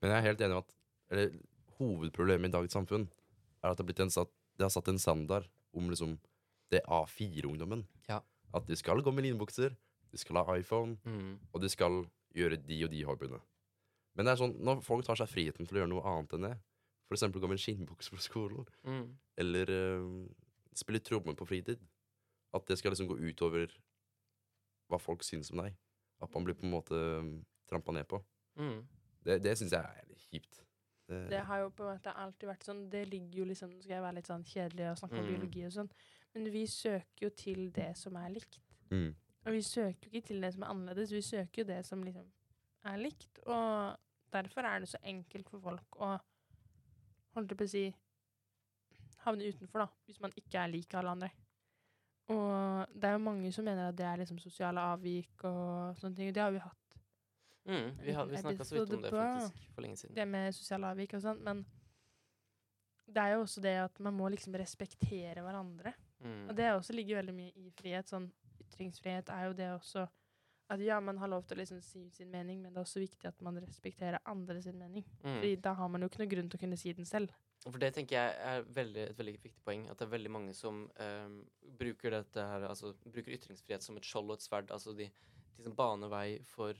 Men 0.00 0.12
jeg 0.12 0.18
er 0.18 0.26
helt 0.30 0.44
enig 0.46 0.56
i 0.56 0.62
at 0.62 0.74
eller, 1.12 1.36
hovedproblemet 1.76 2.48
i 2.48 2.56
dagens 2.56 2.74
samfunn 2.78 3.04
er 3.62 3.70
at 3.72 3.78
det 3.82 3.98
har, 3.98 4.08
satt, 4.10 4.30
det 4.58 4.64
har 4.66 4.70
satt 4.74 4.88
en 4.88 4.98
standard 4.98 5.48
om 5.76 5.88
liksom 5.90 6.18
det 6.70 6.82
A4-ungdommen. 6.86 7.86
Ja. 8.08 8.20
At 8.54 8.66
de 8.66 8.76
skal 8.76 9.02
gå 9.02 9.12
med 9.14 9.24
linbukser, 9.24 9.76
de 10.10 10.18
skal 10.18 10.36
ha 10.44 10.56
iPhone, 10.58 10.96
Mm. 11.04 11.38
og 11.52 11.60
de 11.62 11.68
skal 11.68 12.04
gjøre 12.34 12.56
de 12.66 12.84
og 12.84 12.90
de 12.90 13.02
hobbyene. 13.04 13.40
Men 14.16 14.24
det 14.26 14.32
er 14.32 14.36
sånn, 14.40 14.56
når 14.64 14.80
folk 14.82 15.04
tar 15.04 15.16
seg 15.16 15.28
friheten 15.28 15.66
til 15.66 15.76
å 15.76 15.80
gjøre 15.82 15.92
noe 15.92 16.02
annet 16.08 16.32
enn 16.34 16.46
det, 16.48 16.54
eksempel 17.12 17.40
gå 17.40 17.48
med 17.48 17.58
en 17.58 17.64
skinnbukse 17.64 18.10
på 18.10 18.18
skolen, 18.20 18.66
Mm. 18.84 19.16
eller 19.38 19.70
eh, 19.70 20.28
spille 20.74 21.00
tromme 21.00 21.34
på 21.36 21.46
fritid, 21.46 21.78
at 22.54 22.66
det 22.66 22.78
skal 22.78 22.90
liksom 22.92 23.08
gå 23.08 23.18
utover 23.30 23.70
hva 24.90 24.98
folk 25.00 25.22
syns 25.22 25.50
om 25.52 25.58
deg. 25.64 25.74
At 26.22 26.32
man 26.34 26.44
blir 26.44 26.54
på 26.54 26.64
en 26.64 26.70
måte 26.72 26.94
um, 27.20 27.44
trampa 27.68 27.92
ned 27.92 28.06
på. 28.08 28.22
Mm. 28.56 28.86
Det, 29.26 29.42
det 29.42 29.56
syns 29.58 29.72
jeg 29.72 29.82
er 29.84 30.06
litt 30.08 30.22
kjipt. 30.30 30.62
Det, 31.06 31.20
Det 31.30 31.40
har 31.46 31.58
jo 31.62 31.68
på 31.70 31.84
en 31.86 31.92
måte 31.94 32.12
alltid 32.18 32.48
vært 32.48 32.64
sånn 32.66 32.80
Det 32.90 33.04
ligger 33.08 33.38
jo 33.38 33.44
liksom 33.44 33.70
Nå 33.70 33.82
skal 33.82 33.94
jeg 33.94 34.02
være 34.02 34.14
litt 34.16 34.26
sånn 34.26 34.44
kjedelig 34.44 34.88
og 34.90 34.96
snakke 34.98 35.18
om 35.20 35.24
Mm. 35.26 35.28
biologi 35.34 35.66
og 35.66 35.72
sånn, 35.72 35.90
men 36.34 36.48
vi 36.52 36.64
søker 36.66 37.22
jo 37.22 37.30
til 37.30 37.70
det 37.70 37.96
som 37.96 38.16
er 38.16 38.28
likt. 38.30 38.58
mm. 38.90 39.14
Og 39.46 39.52
vi 39.52 39.62
søker 39.62 40.08
jo 40.08 40.10
ikke 40.10 40.26
til 40.26 40.40
det 40.42 40.52
som 40.54 40.62
er 40.62 40.66
annerledes, 40.72 41.12
vi 41.12 41.20
søker 41.22 41.62
jo 41.62 41.64
det 41.64 41.86
som 41.86 42.02
liksom 42.02 42.26
er 42.84 42.96
likt. 42.98 43.38
Og 43.46 43.96
derfor 44.32 44.60
er 44.66 44.80
det 44.80 44.88
så 44.88 44.98
enkelt 45.04 45.48
for 45.48 45.60
folk 45.60 46.00
å 46.02 46.18
holdt 47.36 47.50
jeg 47.50 47.58
på 47.58 47.64
å 47.64 47.68
si 47.70 47.94
havne 49.26 49.46
utenfor, 49.48 49.78
da, 49.78 49.86
hvis 50.06 50.20
man 50.20 50.32
ikke 50.36 50.58
er 50.58 50.72
lik 50.72 50.94
alle 50.94 51.10
andre. 51.10 51.30
Og 52.28 52.86
det 52.94 53.04
er 53.04 53.12
jo 53.12 53.22
mange 53.22 53.52
som 53.54 53.64
mener 53.64 53.88
at 53.88 53.96
det 53.96 54.06
er 54.06 54.16
liksom 54.16 54.38
sosiale 54.42 54.80
avvik 54.80 55.44
og 55.44 55.96
sånne 56.00 56.16
ting. 56.16 56.28
og 56.28 56.34
Det 56.34 56.42
har 56.42 56.50
vi 56.50 56.58
hatt, 56.58 56.98
Mm, 57.66 57.88
vi 58.02 58.12
har, 58.14 58.28
vi 58.30 58.40
snakka 58.40 58.64
så 58.64 58.78
vidt 58.78 58.94
om 58.94 59.02
det 59.02 59.10
faktisk 59.10 59.70
for 59.74 59.82
lenge 59.82 59.98
siden. 59.98 60.14
det 60.14 60.26
med 60.30 60.54
sosiale 60.54 60.92
avvik 60.94 61.16
og 61.18 61.22
sånn. 61.24 61.40
Men 61.46 61.64
det 63.06 63.22
er 63.22 63.34
jo 63.34 63.40
også 63.44 63.62
det 63.64 63.74
at 63.84 63.98
man 64.02 64.14
må 64.14 64.28
liksom 64.34 64.54
respektere 64.58 65.42
hverandre. 65.42 65.94
Mm. 66.22 66.44
Og 66.48 66.54
det 66.58 66.70
også 66.72 66.94
ligger 66.94 67.20
veldig 67.20 67.34
mye 67.34 67.52
i 67.58 67.72
frihet. 67.74 68.08
Sånn 68.10 68.30
ytringsfrihet 68.62 69.30
er 69.34 69.48
jo 69.48 69.58
det 69.58 69.72
også 69.74 70.06
at 70.66 70.82
ja, 70.82 70.98
man 71.00 71.18
har 71.22 71.30
lov 71.30 71.44
til 71.46 71.54
å 71.54 71.60
liksom 71.60 71.78
si 71.84 72.08
sin 72.10 72.30
mening, 72.32 72.58
men 72.62 72.72
det 72.74 72.80
er 72.80 72.86
også 72.86 72.98
viktig 72.98 73.28
at 73.28 73.42
man 73.44 73.58
respekterer 73.62 74.18
andre 74.26 74.58
sin 74.62 74.78
mening. 74.78 75.04
Mm. 75.22 75.36
Fordi 75.36 75.52
da 75.62 75.74
har 75.78 75.90
man 75.92 76.02
jo 76.02 76.08
ikke 76.10 76.22
noe 76.24 76.32
grunn 76.32 76.48
til 76.50 76.58
å 76.58 76.62
kunne 76.64 76.78
si 76.80 76.94
den 76.96 77.06
selv. 77.06 77.34
For 77.62 77.78
det 77.82 77.92
tenker 77.96 78.18
jeg 78.18 78.34
er 78.50 78.66
veldig, 78.74 79.04
et 79.10 79.18
veldig 79.18 79.36
viktig 79.36 79.52
poeng. 79.66 79.86
At 79.90 80.00
det 80.00 80.08
er 80.08 80.12
veldig 80.16 80.32
mange 80.34 80.56
som 80.58 80.84
um, 80.90 81.38
bruker 81.78 82.14
dette 82.14 82.48
her, 82.50 82.66
altså 82.66 82.92
bruker 83.04 83.38
ytringsfrihet 83.38 83.86
som 83.86 83.98
et 83.98 84.06
skjold 84.06 84.34
og 84.34 84.40
et 84.40 84.46
sverd. 84.46 84.74
Altså 84.74 84.94
de, 84.98 85.08
de 85.56 85.66
som 85.66 85.74
baner 85.78 86.10
vei 86.10 86.26
for 86.50 86.78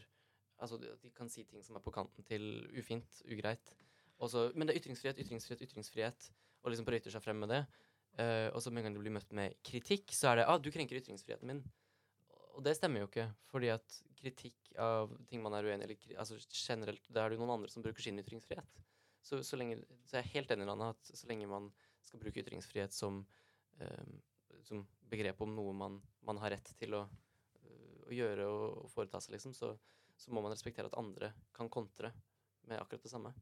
Altså 0.63 0.79
de, 0.81 1.11
kan 1.17 1.29
si 1.29 1.45
ting 1.45 1.65
som 1.65 1.77
er 1.77 1.85
på 1.85 1.93
kanten 1.93 2.25
til 2.25 2.67
ufint, 2.79 3.23
ugreit. 3.29 3.75
Og 4.19 4.31
så- 4.31 4.53
men 4.55 4.67
det 4.67 4.77
er 4.77 4.81
ytringsfrihet, 4.81 5.19
ytringsfrihet, 5.21 5.63
ytringsfrihet, 5.69 6.31
og 6.63 6.71
liksom 6.71 6.87
brøyter 6.87 7.11
seg 7.13 7.23
frem 7.23 7.37
med 7.37 7.49
det. 7.49 7.67
Uh, 8.17 8.49
og 8.57 8.63
så 8.63 8.71
med 8.73 8.81
en 8.81 8.89
gang 8.89 8.95
du 8.95 9.01
blir 9.03 9.13
møtt 9.13 9.33
med 9.33 9.55
kritikk, 9.63 10.09
så 10.17 10.33
er 10.33 10.37
det 10.37 10.47
ah, 10.49 10.57
'du 10.57 10.71
krenker 10.71 10.97
ytringsfriheten 10.97 11.45
min'. 11.45 11.65
Og 12.57 12.65
det 12.65 12.77
stemmer 12.77 13.01
jo 13.01 13.07
ikke, 13.11 13.27
fordi 13.53 13.69
at 13.69 14.03
kritikk 14.17 14.73
av 14.81 15.13
ting 15.29 15.43
man 15.43 15.53
er 15.53 15.67
uenig 15.69 15.85
i, 15.85 15.85
eller 15.85 16.19
altså 16.23 16.39
generelt, 16.49 17.03
da 17.13 17.25
er 17.25 17.29
det 17.29 17.37
jo 17.37 17.45
noen 17.45 17.59
andre 17.59 17.69
som 17.69 17.83
bruker 17.85 18.01
sin 18.01 18.19
ytringsfrihet. 18.19 18.81
Så, 19.21 19.43
så, 19.43 19.59
lenge, 19.61 19.83
så 20.07 20.17
jeg 20.17 20.25
er 20.25 20.33
helt 20.33 20.51
enig 20.55 20.65
i 20.65 20.71
Anna, 20.73 20.89
at 20.95 21.11
så 21.19 21.29
lenge 21.29 21.49
man 21.51 21.69
skal 22.07 22.23
bruke 22.23 22.41
ytringsfrihet 22.41 22.95
som, 22.95 23.27
ehm, 23.83 24.23
som 24.65 24.87
begrep 25.11 25.43
om 25.43 25.53
noe 25.57 25.75
man, 25.77 26.01
man 26.25 26.39
har 26.39 26.55
rett 26.55 26.73
til 26.79 26.95
å, 26.97 27.03
uh, 27.05 28.01
å 28.07 28.15
gjøre 28.15 28.47
og, 28.49 28.85
og 28.85 28.91
foreta 28.95 29.21
seg, 29.21 29.35
liksom, 29.37 29.53
så, 29.53 29.75
så 30.17 30.33
må 30.33 30.43
man 30.43 30.55
respektere 30.55 30.89
at 30.91 30.97
andre 30.99 31.33
kan 31.57 31.69
kontre 31.73 32.13
med 32.67 32.81
akkurat 32.81 33.05
det 33.05 33.13
samme. 33.13 33.33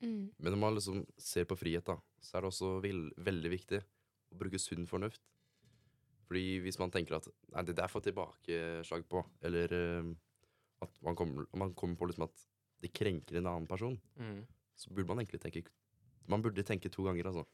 Mm. 0.00 0.32
Men 0.38 0.52
når 0.52 0.60
man 0.60 0.76
liksom 0.76 1.04
ser 1.20 1.46
på 1.48 1.56
frihet, 1.58 1.86
da, 1.86 1.98
så 2.20 2.36
er 2.36 2.44
det 2.44 2.50
også 2.50 2.72
veldig 3.24 3.52
viktig 3.52 3.80
å 3.80 4.38
bruke 4.40 4.60
sunn 4.60 4.88
fornuft. 4.90 5.22
Fordi 6.24 6.58
hvis 6.64 6.78
man 6.80 6.92
tenker 6.92 7.18
at 7.18 7.28
nei, 7.52 7.64
det 7.68 7.76
der 7.76 7.90
får 7.92 8.06
tilbakeslag 8.06 9.04
på, 9.10 9.22
eller 9.44 9.74
uh, 9.76 10.10
at 10.84 11.00
man 11.04 11.16
kommer, 11.18 11.48
man 11.52 11.74
kommer 11.76 12.00
på 12.00 12.08
liksom 12.08 12.26
at 12.28 12.44
det 12.84 12.92
krenker 12.96 13.40
en 13.40 13.48
annen 13.50 13.68
person, 13.70 13.96
Mm. 14.16 14.44
så 14.76 14.90
burde 14.90 15.08
man 15.08 15.22
egentlig 15.22 15.40
tenke 15.40 15.64
Man 16.26 16.40
burde 16.40 16.62
tenke 16.64 16.88
to 16.88 17.02
ganger, 17.04 17.26
altså. 17.28 17.44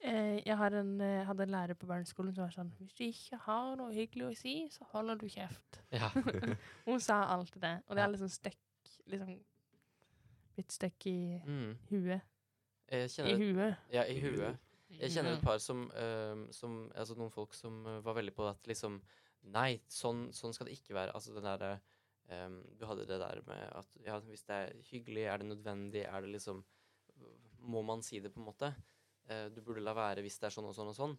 Eh, 0.00 0.38
jeg 0.46 0.54
hadde 0.56 0.78
en, 0.84 1.00
eh, 1.02 1.24
hadde 1.26 1.42
en 1.42 1.50
lærer 1.50 1.74
på 1.74 1.86
barneskolen 1.90 2.30
som 2.34 2.44
var 2.44 2.52
sånn 2.54 2.68
Hvis 2.78 2.92
du 2.94 3.02
ikke 3.08 3.38
har 3.48 3.72
noe 3.80 3.90
hyggelig 3.92 4.28
å 4.28 4.36
si, 4.38 4.52
så 4.70 4.86
holder 4.92 5.18
du 5.18 5.26
kjeft. 5.26 5.80
Ja. 5.90 6.10
Hun 6.86 7.00
sa 7.02 7.24
alltid 7.34 7.62
det. 7.64 7.72
Og 7.88 7.96
det 7.98 8.04
er 8.04 8.12
liksom 8.12 8.30
støkk 8.30 8.92
liksom, 9.10 9.32
Blitt 10.58 10.74
støkk 10.74 11.06
i 11.10 11.16
Mm. 11.46 11.72
huet. 11.90 12.22
Kjenner, 12.88 13.28
I 13.34 13.36
huet. 13.52 13.76
ja, 13.92 14.02
i 14.08 14.16
huet. 14.22 14.58
Jeg 14.88 15.10
kjenner 15.12 15.34
et 15.36 15.42
par 15.44 15.58
som, 15.60 15.82
uh, 15.92 16.46
som 16.56 16.78
Altså 16.96 17.14
noen 17.18 17.30
folk 17.30 17.52
som 17.54 17.82
øh, 17.86 17.98
var 18.02 18.14
veldig 18.16 18.32
på 18.34 18.46
at 18.48 18.66
liksom 18.70 19.02
Nei, 19.52 19.80
sånn, 19.86 20.32
sånn 20.34 20.54
skal 20.56 20.66
det 20.66 20.78
ikke 20.78 20.94
være. 20.96 21.12
Altså 21.14 21.34
den 21.34 21.44
derre 21.44 21.74
um, 22.46 22.56
Du 22.78 22.86
hadde 22.88 23.04
det 23.06 23.18
der 23.20 23.42
med 23.46 23.66
at 23.76 23.86
ja, 24.06 24.16
hvis 24.20 24.42
det 24.48 24.56
er 24.56 24.72
hyggelig, 24.90 25.26
er 25.28 25.36
det 25.42 25.46
nødvendig, 25.50 26.06
er 26.08 26.20
det 26.24 26.30
liksom 26.32 26.64
Må 27.60 27.82
man 27.84 28.02
si 28.02 28.18
det, 28.20 28.32
på 28.34 28.40
en 28.40 28.46
måte? 28.48 28.72
Eh, 29.28 29.48
du 29.52 29.60
burde 29.64 29.84
la 29.84 29.94
være 29.96 30.24
hvis 30.24 30.38
det 30.40 30.48
er 30.48 30.54
sånn 30.54 30.68
og 30.70 30.76
sånn 30.76 30.92
og 30.92 30.96
sånn. 30.96 31.14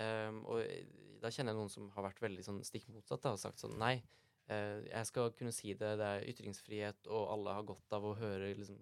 Um, 0.00 0.38
og 0.46 0.62
da 1.20 1.32
kjenner 1.34 1.52
jeg 1.52 1.58
noen 1.58 1.72
som 1.72 1.88
har 1.96 2.06
vært 2.06 2.22
veldig 2.22 2.44
sånn 2.46 2.60
stikk 2.64 2.86
motsatt 2.94 3.26
og 3.28 3.40
sagt 3.42 3.60
sånn 3.60 3.74
Nei, 3.80 3.96
uh, 4.48 4.78
jeg 4.86 5.08
skal 5.08 5.32
kunne 5.36 5.52
si 5.52 5.74
det, 5.74 5.96
det 5.98 6.06
er 6.06 6.28
ytringsfrihet, 6.30 7.10
og 7.10 7.26
alle 7.34 7.56
har 7.58 7.66
godt 7.68 7.96
av 7.96 8.06
å 8.06 8.14
høre 8.16 8.52
liksom, 8.54 8.78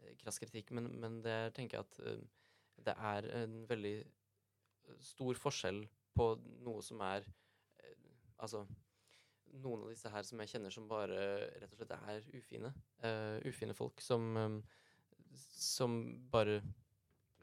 eh, 0.00 0.14
krass 0.22 0.40
kritikk, 0.42 0.72
men, 0.74 0.88
men 1.02 1.20
det 1.22 1.36
tenker 1.58 1.78
jeg 1.78 1.86
at 1.86 2.00
uh, 2.08 2.48
det 2.88 2.96
er 3.10 3.28
en 3.42 3.60
veldig 3.68 3.94
stor 5.02 5.38
forskjell 5.42 5.84
på 6.16 6.30
noe 6.64 6.82
som 6.84 7.00
er 7.04 7.26
uh, 7.28 7.92
Altså 8.40 8.64
noen 9.60 9.84
av 9.84 9.92
disse 9.92 10.10
her 10.12 10.24
som 10.26 10.40
jeg 10.42 10.50
kjenner 10.54 10.72
som 10.72 10.88
bare 10.88 11.20
rett 11.60 11.70
og 11.70 11.78
slett 11.78 11.94
er 11.96 12.24
ufine. 12.36 12.72
ufine 13.46 13.72
folk 13.72 14.02
som, 14.04 14.26
um, 14.36 14.58
som 15.56 15.94
bare 16.32 16.58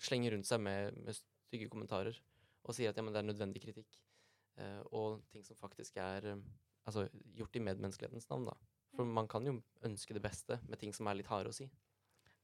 slenger 0.03 0.35
rundt 0.35 0.49
seg 0.49 0.61
med, 0.63 0.97
med 1.05 1.17
stygge 1.17 1.69
kommentarer 1.71 2.17
og 2.63 2.75
sier 2.75 2.91
at 2.91 2.99
ja, 2.99 3.03
men 3.03 3.13
det 3.15 3.21
er 3.21 3.29
nødvendig 3.29 3.63
kritikk. 3.63 3.99
eh, 4.57 4.81
og 4.91 5.23
ting 5.31 5.43
som 5.45 5.57
faktisk 5.57 5.97
er 5.97 6.25
eh, 6.29 6.43
altså, 6.85 7.07
gjort 7.35 7.55
i 7.55 7.59
medmenneskelighetens 7.59 8.29
navn. 8.29 8.45
da. 8.45 8.53
For 8.95 9.03
man 9.05 9.27
kan 9.27 9.45
jo 9.45 9.61
ønske 9.83 10.13
det 10.13 10.21
beste 10.21 10.59
med 10.69 10.77
ting 10.79 10.93
som 10.93 11.07
er 11.07 11.17
litt 11.17 11.31
harde 11.31 11.49
å 11.49 11.55
si. 11.55 11.69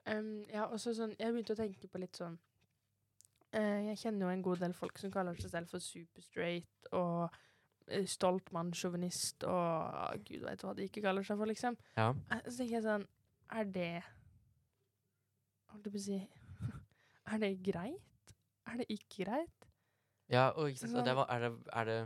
Um, 0.09 0.45
ja, 0.49 0.65
også 0.65 0.95
sånn, 0.97 1.13
jeg 1.19 1.33
begynte 1.33 1.53
å 1.53 1.59
tenke 1.59 1.89
på 1.91 1.99
litt 1.99 2.15
sånn 2.15 2.37
uh, 3.51 3.79
Jeg 3.83 3.97
kjenner 3.99 4.25
jo 4.25 4.29
en 4.31 4.43
god 4.45 4.61
del 4.63 4.73
folk 4.73 4.97
som 4.97 5.11
kaller 5.11 5.35
seg 5.37 5.51
selv 5.51 5.69
for 5.69 5.83
superstraight 5.83 6.87
og 6.95 7.27
uh, 7.27 8.05
stolt 8.09 8.49
mann, 8.55 8.71
sjåvinist 8.73 9.43
og 9.43 10.23
gud 10.25 10.47
veit 10.47 10.63
hva 10.63 10.73
de 10.73 10.87
ikke 10.87 11.03
kaller 11.03 11.27
seg 11.27 11.37
for, 11.37 11.51
liksom. 11.51 11.77
Ja. 11.99 12.13
Så 12.47 12.55
tenker 12.55 12.77
jeg 12.79 12.85
sånn 12.87 13.05
Er 13.59 13.69
det 13.75 13.91
Holdt 15.69 15.85
jeg 15.85 15.93
på 15.93 15.99
å 15.99 16.05
si 16.07 16.21
Er 17.29 17.37
det 17.41 17.51
greit? 17.63 18.33
Er 18.69 18.77
det 18.81 18.87
ikke 18.89 19.25
greit? 19.25 19.67
Ja, 20.29 20.49
og 20.55 20.69
ikke 20.69 20.83
sant, 20.85 20.95
og 20.97 21.05
det, 21.05 21.13
Sånn- 21.17 21.29
er 21.33 21.39
det, 21.45 21.51
er 21.73 21.85
det, 21.89 21.99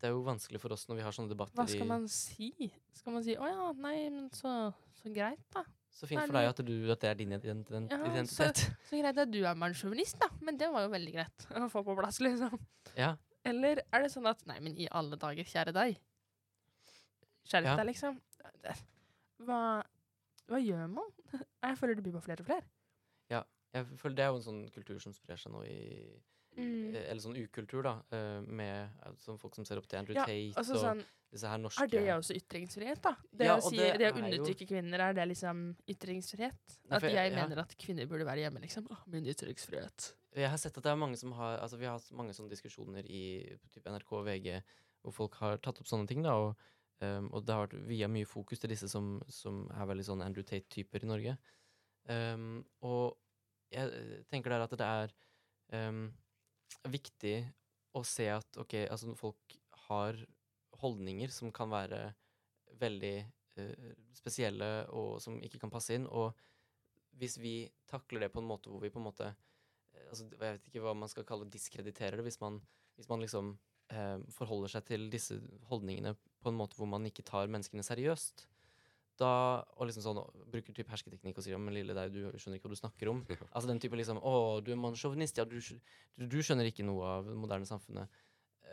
det 0.00 0.08
er 0.08 0.12
jo 0.14 0.20
vanskelig 0.26 0.60
for 0.62 0.74
oss 0.74 0.84
når 0.88 0.96
vi 1.00 1.02
har 1.06 1.14
sånne 1.14 1.30
debatter 1.32 1.58
Hva 1.58 1.66
skal 1.70 1.86
man 1.90 2.04
si? 2.08 2.50
Skal 2.94 3.12
man 3.16 3.24
si 3.26 3.34
'Å 3.34 3.48
ja, 3.50 3.72
nei, 3.72 4.08
men 4.10 4.28
så, 4.30 4.52
så 5.00 5.10
greit, 5.14 5.40
da'. 5.54 5.64
Så 5.94 6.06
fint 6.10 6.20
for 6.26 6.34
deg 6.34 6.48
at, 6.50 6.58
du, 6.66 6.90
at 6.90 7.00
det 7.00 7.08
er 7.10 7.14
din 7.14 7.32
ident 7.32 7.68
ident 7.70 7.90
Ja, 7.90 7.98
så- 7.98 8.10
identitet. 8.12 8.62
Så 8.90 8.98
greit 9.00 9.18
at 9.18 9.30
du 9.30 9.40
er 9.44 9.54
mannssjåvinist, 9.54 10.18
da. 10.18 10.28
Men 10.40 10.56
det 10.56 10.70
var 10.72 10.82
jo 10.86 10.90
veldig 10.94 11.12
greit 11.14 11.46
å 11.62 11.68
få 11.70 11.84
på 11.86 11.96
plass, 11.98 12.18
liksom. 12.20 12.58
Ja. 12.96 13.16
Eller 13.44 13.82
er 13.92 14.02
det 14.02 14.10
sånn 14.10 14.26
at 14.26 14.44
Nei, 14.46 14.58
men 14.60 14.76
i 14.78 14.88
alle 14.90 15.16
dager, 15.16 15.44
kjære 15.44 15.72
deg. 15.74 15.98
Skjerp 17.46 17.64
Ja. 17.64 17.76
deg, 17.76 17.86
liksom. 17.92 18.20
Hva, 19.44 19.82
hva 20.48 20.58
gjør 20.62 20.86
man? 20.90 21.10
Jeg 21.62 21.78
føler 21.78 21.94
det 21.98 22.02
blir 22.06 22.14
bare 22.16 22.22
flere 22.26 22.40
og 22.40 22.46
flere. 22.46 22.64
Jeg 23.74 23.86
føler 23.98 24.14
Det 24.16 24.24
er 24.24 24.30
jo 24.32 24.36
en 24.36 24.42
sånn 24.46 24.62
kultur 24.72 25.00
som 25.02 25.12
sprer 25.12 25.36
seg 25.40 25.52
nå 25.52 25.64
i 25.66 26.20
Mm. 26.56 26.94
eh, 26.94 27.10
Eller 27.10 27.18
sånn 27.20 27.34
ukultur, 27.36 27.82
da. 27.82 27.96
eh, 28.12 28.40
Med 28.46 28.88
sånn 29.18 29.40
folk 29.40 29.56
som 29.56 29.64
ser 29.64 29.76
opp 29.80 29.88
til 29.88 29.98
Andrew 29.98 30.14
Ja, 30.14 30.22
Tate 30.24 30.54
altså 30.54 30.74
og 30.76 30.82
sånn, 30.84 31.00
disse 31.32 31.48
her 31.50 31.58
norske 31.58 31.82
Er 31.82 31.88
det 31.90 32.02
også 32.14 32.36
ytringsfrihet, 32.38 33.00
da? 33.02 33.16
Det, 33.34 33.44
Ja, 33.48 33.56
å, 33.58 33.60
si, 33.68 33.76
det 33.76 33.98
det, 33.98 34.12
å 34.12 34.18
undertrykke 34.20 34.60
jo- 34.62 34.68
kvinner, 34.70 35.00
er 35.00 35.12
det 35.14 35.28
liksom 35.32 35.74
ytringsfrihet? 35.88 36.54
At 36.92 37.02
jeg 37.02 37.12
jeg- 37.12 37.34
mener 37.34 37.58
at 37.58 37.76
kvinner 37.76 38.06
burde 38.06 38.24
være 38.24 38.38
hjemme, 38.46 38.60
liksom? 38.62 38.86
Å, 38.86 38.96
min 39.08 39.24
ytringsfrihet. 39.26 40.12
Jeg 40.36 40.48
har 40.48 40.56
sett 40.56 40.76
at 40.78 40.84
det 40.84 40.90
er 40.92 40.96
mange 40.96 41.16
som 41.18 41.32
har 41.32 41.58
Altså 41.58 41.76
Vi 41.76 41.86
har 41.86 41.98
hatt 41.98 42.12
mange 42.12 42.30
sånne 42.30 42.50
diskusjoner 42.50 43.04
i 43.10 43.58
typ 43.72 43.82
NRK 43.86 44.12
og 44.12 44.24
VG 44.24 44.62
hvor 45.02 45.12
folk 45.12 45.34
har 45.34 45.56
tatt 45.58 45.80
opp 45.80 45.86
sånne 45.86 46.06
ting. 46.06 46.22
da 46.22 46.34
Og, 46.36 46.56
um, 47.00 47.30
og 47.32 47.44
det 47.44 47.52
har 47.52 47.66
vært 47.66 47.84
via 47.88 48.06
mye 48.06 48.24
fokus 48.26 48.60
til 48.60 48.70
disse 48.70 48.88
som, 48.88 49.20
som 49.28 49.66
er 49.72 49.86
veldig 49.86 50.04
sånn 50.06 50.22
Andrew 50.24 50.44
Tate-typer 50.44 51.02
i 51.02 51.06
Norge. 51.08 51.36
Um, 52.08 52.64
og 52.80 53.16
jeg 53.74 53.90
eh, 53.90 54.22
tenker 54.30 54.54
der 54.54 54.64
at 54.64 54.74
det 54.78 54.88
er 54.88 55.14
um, 55.90 56.06
viktig 56.90 57.36
å 57.94 58.02
se 58.06 58.26
at 58.32 58.58
ok, 58.60 58.76
altså 58.90 59.14
folk 59.18 59.56
har 59.88 60.18
holdninger 60.82 61.30
som 61.32 61.52
kan 61.54 61.70
være 61.72 62.00
veldig 62.80 63.16
uh, 63.60 63.92
spesielle 64.16 64.70
og 64.94 65.20
som 65.22 65.38
ikke 65.44 65.60
kan 65.62 65.72
passe 65.72 65.96
inn. 65.96 66.08
Og 66.10 66.32
hvis 67.18 67.38
vi 67.38 67.56
takler 67.90 68.26
det 68.26 68.32
på 68.34 68.42
en 68.42 68.50
måte 68.50 68.72
hvor 68.72 68.82
vi 68.82 68.92
på 68.92 69.00
en 69.02 69.06
måte 69.06 69.28
eh, 69.30 70.08
altså, 70.08 70.26
Jeg 70.32 70.40
vet 70.40 70.70
ikke 70.70 70.82
hva 70.82 70.96
man 70.98 71.10
skal 71.10 71.26
kalle 71.28 71.50
diskrediterer 71.50 72.18
det. 72.18 72.26
Hvis 72.26 72.40
man, 72.42 72.58
hvis 72.98 73.10
man 73.10 73.22
liksom 73.22 73.54
uh, 73.94 74.18
forholder 74.34 74.76
seg 74.76 74.88
til 74.90 75.06
disse 75.12 75.38
holdningene 75.70 76.16
på 76.42 76.50
en 76.50 76.58
måte 76.58 76.78
hvor 76.78 76.90
man 76.90 77.06
ikke 77.08 77.26
tar 77.26 77.50
menneskene 77.50 77.86
seriøst. 77.86 78.48
Da, 79.20 79.62
og 79.78 79.86
liksom 79.86 80.02
sånn, 80.02 80.18
bruker 80.50 80.74
typ 80.74 80.88
hersketeknikk 80.90 81.36
og 81.38 81.44
sier 81.46 81.60
men 81.62 81.76
lille 81.76 81.94
deg, 81.94 82.10
du 82.10 82.34
skjønner 82.34 82.58
ikke 82.58 82.66
hva 82.66 82.74
du 82.74 82.80
snakker 82.80 83.10
om. 83.12 83.20
Altså 83.54 83.68
den 83.70 83.78
type 83.82 83.98
liksom 83.98 84.18
Å, 84.18 84.34
du 84.64 84.72
er 84.74 84.80
mannssjåvinist. 84.80 85.38
Ja, 85.38 85.46
du, 85.46 85.60
du, 85.60 86.26
du 86.26 86.38
skjønner 86.42 86.66
ikke 86.66 86.86
noe 86.86 87.12
av 87.20 87.28
det 87.28 87.36
moderne 87.38 87.68
samfunnet. 87.68 88.22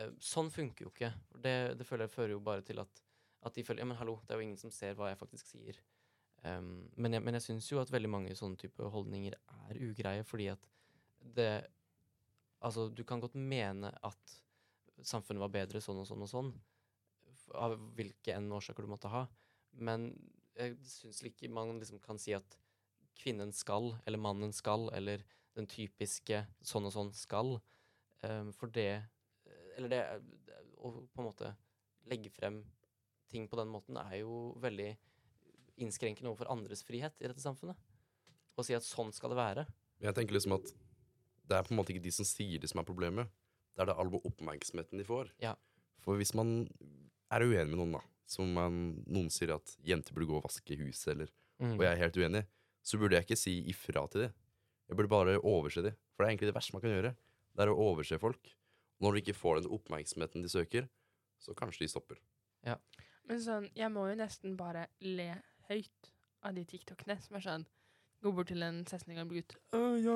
Eh, 0.00 0.10
sånn 0.22 0.50
funker 0.50 0.88
jo 0.88 0.90
ikke. 0.90 1.12
Det, 1.44 1.54
det 1.78 1.86
føler 1.86 2.08
jeg 2.08 2.14
fører 2.16 2.34
jo 2.34 2.42
bare 2.42 2.64
til 2.66 2.82
at, 2.82 3.02
at 3.46 3.54
de 3.54 3.64
føler 3.66 3.84
Ja, 3.84 3.90
men 3.92 4.00
hallo, 4.00 4.18
det 4.26 4.34
er 4.34 4.42
jo 4.42 4.48
ingen 4.48 4.60
som 4.60 4.74
ser 4.74 4.98
hva 4.98 5.12
jeg 5.12 5.20
faktisk 5.20 5.52
sier. 5.52 5.78
Um, 6.42 6.88
men 6.98 7.14
jeg, 7.14 7.22
men 7.22 7.38
jeg 7.38 7.44
syns 7.44 7.68
jo 7.70 7.78
at 7.78 7.92
veldig 7.94 8.10
mange 8.10 8.34
sånne 8.34 8.58
type 8.58 8.88
holdninger 8.90 9.36
er 9.38 9.78
ugreie, 9.78 10.26
fordi 10.26 10.50
at 10.56 10.68
det 11.38 11.52
Altså, 12.62 12.84
du 12.94 13.00
kan 13.02 13.18
godt 13.18 13.34
mene 13.34 13.88
at 14.06 14.34
samfunnet 15.02 15.42
var 15.42 15.50
bedre 15.50 15.80
sånn 15.82 15.98
og 15.98 16.06
sånn 16.06 16.20
og 16.22 16.28
sånn, 16.30 16.50
av 17.58 17.74
hvilke 17.96 18.36
enn 18.36 18.52
årsaker 18.54 18.86
du 18.86 18.90
måtte 18.92 19.10
ha, 19.10 19.24
men 19.72 20.10
jeg 20.58 20.76
syns 20.86 21.22
ikke 21.26 21.50
man 21.52 21.78
liksom 21.80 22.00
kan 22.02 22.20
si 22.20 22.34
at 22.36 22.58
kvinnen 23.18 23.52
skal, 23.54 23.92
eller 24.06 24.20
mannen 24.20 24.52
skal, 24.56 24.88
eller 24.96 25.24
den 25.56 25.68
typiske 25.68 26.42
sånn 26.64 26.88
og 26.88 26.94
sånn 26.94 27.12
skal, 27.16 27.56
um, 28.24 28.52
for 28.56 28.72
det 28.72 29.02
Eller 29.72 29.88
det 29.88 30.00
å 30.84 30.90
på 31.08 31.22
en 31.22 31.24
måte 31.24 31.48
legge 32.10 32.28
frem 32.28 32.58
ting 33.32 33.46
på 33.48 33.56
den 33.56 33.70
måten 33.72 33.96
er 33.96 34.18
jo 34.18 34.52
veldig 34.60 34.90
innskrenkende 35.80 36.28
overfor 36.28 36.50
andres 36.52 36.82
frihet 36.84 37.16
i 37.22 37.30
dette 37.30 37.40
samfunnet. 37.40 37.78
Å 38.52 38.64
si 38.66 38.76
at 38.76 38.84
sånn 38.84 39.14
skal 39.16 39.32
det 39.32 39.38
være. 39.38 39.64
Jeg 40.04 40.12
tenker 40.18 40.36
liksom 40.36 40.58
at 40.58 40.74
det 41.48 41.56
er 41.56 41.64
på 41.64 41.72
en 41.72 41.80
måte 41.80 41.94
ikke 41.94 42.04
de 42.04 42.12
som 42.12 42.28
sier 42.28 42.60
det 42.60 42.68
som 42.68 42.82
er 42.82 42.88
problemet. 42.88 43.32
Det 43.72 43.86
er 43.86 43.88
det 43.88 43.96
all 43.96 44.12
oppmerksomheten 44.18 45.00
de 45.00 45.08
får. 45.08 45.32
Ja. 45.40 45.54
For 46.04 46.20
hvis 46.20 46.34
man 46.36 46.66
er 47.32 47.46
uenig 47.46 47.72
med 47.72 47.80
noen, 47.80 47.96
da, 47.96 48.02
som 48.26 48.52
man, 48.54 49.02
noen 49.06 49.30
sier 49.30 49.54
at 49.56 49.74
jenter 49.84 50.14
burde 50.14 50.30
gå 50.30 50.36
og 50.40 50.46
vaske 50.46 50.78
huset, 50.80 51.12
eller, 51.16 51.32
Mm. 51.60 51.76
og 51.78 51.82
jeg 51.84 51.92
er 51.92 52.00
helt 52.00 52.16
uenig, 52.16 52.46
så 52.82 52.98
burde 52.98 53.14
jeg 53.14 53.22
ikke 53.26 53.36
si 53.38 53.52
ifra 53.70 54.08
til 54.10 54.22
dem. 54.24 54.32
Jeg 54.88 54.96
burde 54.96 55.08
bare 55.08 55.38
overse 55.46 55.82
dem. 55.84 55.94
For 56.16 56.24
det 56.24 56.26
er 56.26 56.32
egentlig 56.32 56.48
det 56.50 56.56
verste 56.56 56.72
man 56.74 56.82
kan 56.82 56.90
gjøre. 56.90 57.12
Det 57.54 57.62
er 57.62 57.70
å 57.70 57.76
overse 57.78 58.18
folk. 58.18 58.50
Når 59.00 59.12
de 59.14 59.20
ikke 59.22 59.36
får 59.38 59.60
den 59.60 59.70
oppmerksomheten 59.70 60.42
de 60.42 60.48
søker, 60.48 60.88
så 61.38 61.54
kanskje 61.54 61.84
de 61.84 61.88
stopper. 61.88 62.18
Men 63.28 63.38
sånn, 63.38 63.68
jeg 63.78 63.90
må 63.94 64.08
jo 64.10 64.16
nesten 64.18 64.56
bare 64.58 64.88
le 65.00 65.28
høyt 65.68 66.10
av 66.42 66.54
de 66.56 66.64
TikTokene 66.64 67.20
som 67.22 67.36
er 67.38 67.40
sånn 67.46 67.66
Gå 68.22 68.30
bort 68.34 68.46
til 68.52 68.62
en 68.62 68.84
16 68.84 69.10
år 69.10 69.16
gammel 69.18 69.40
gutt. 69.40 69.56
Å 69.74 69.78
ja, 69.98 70.12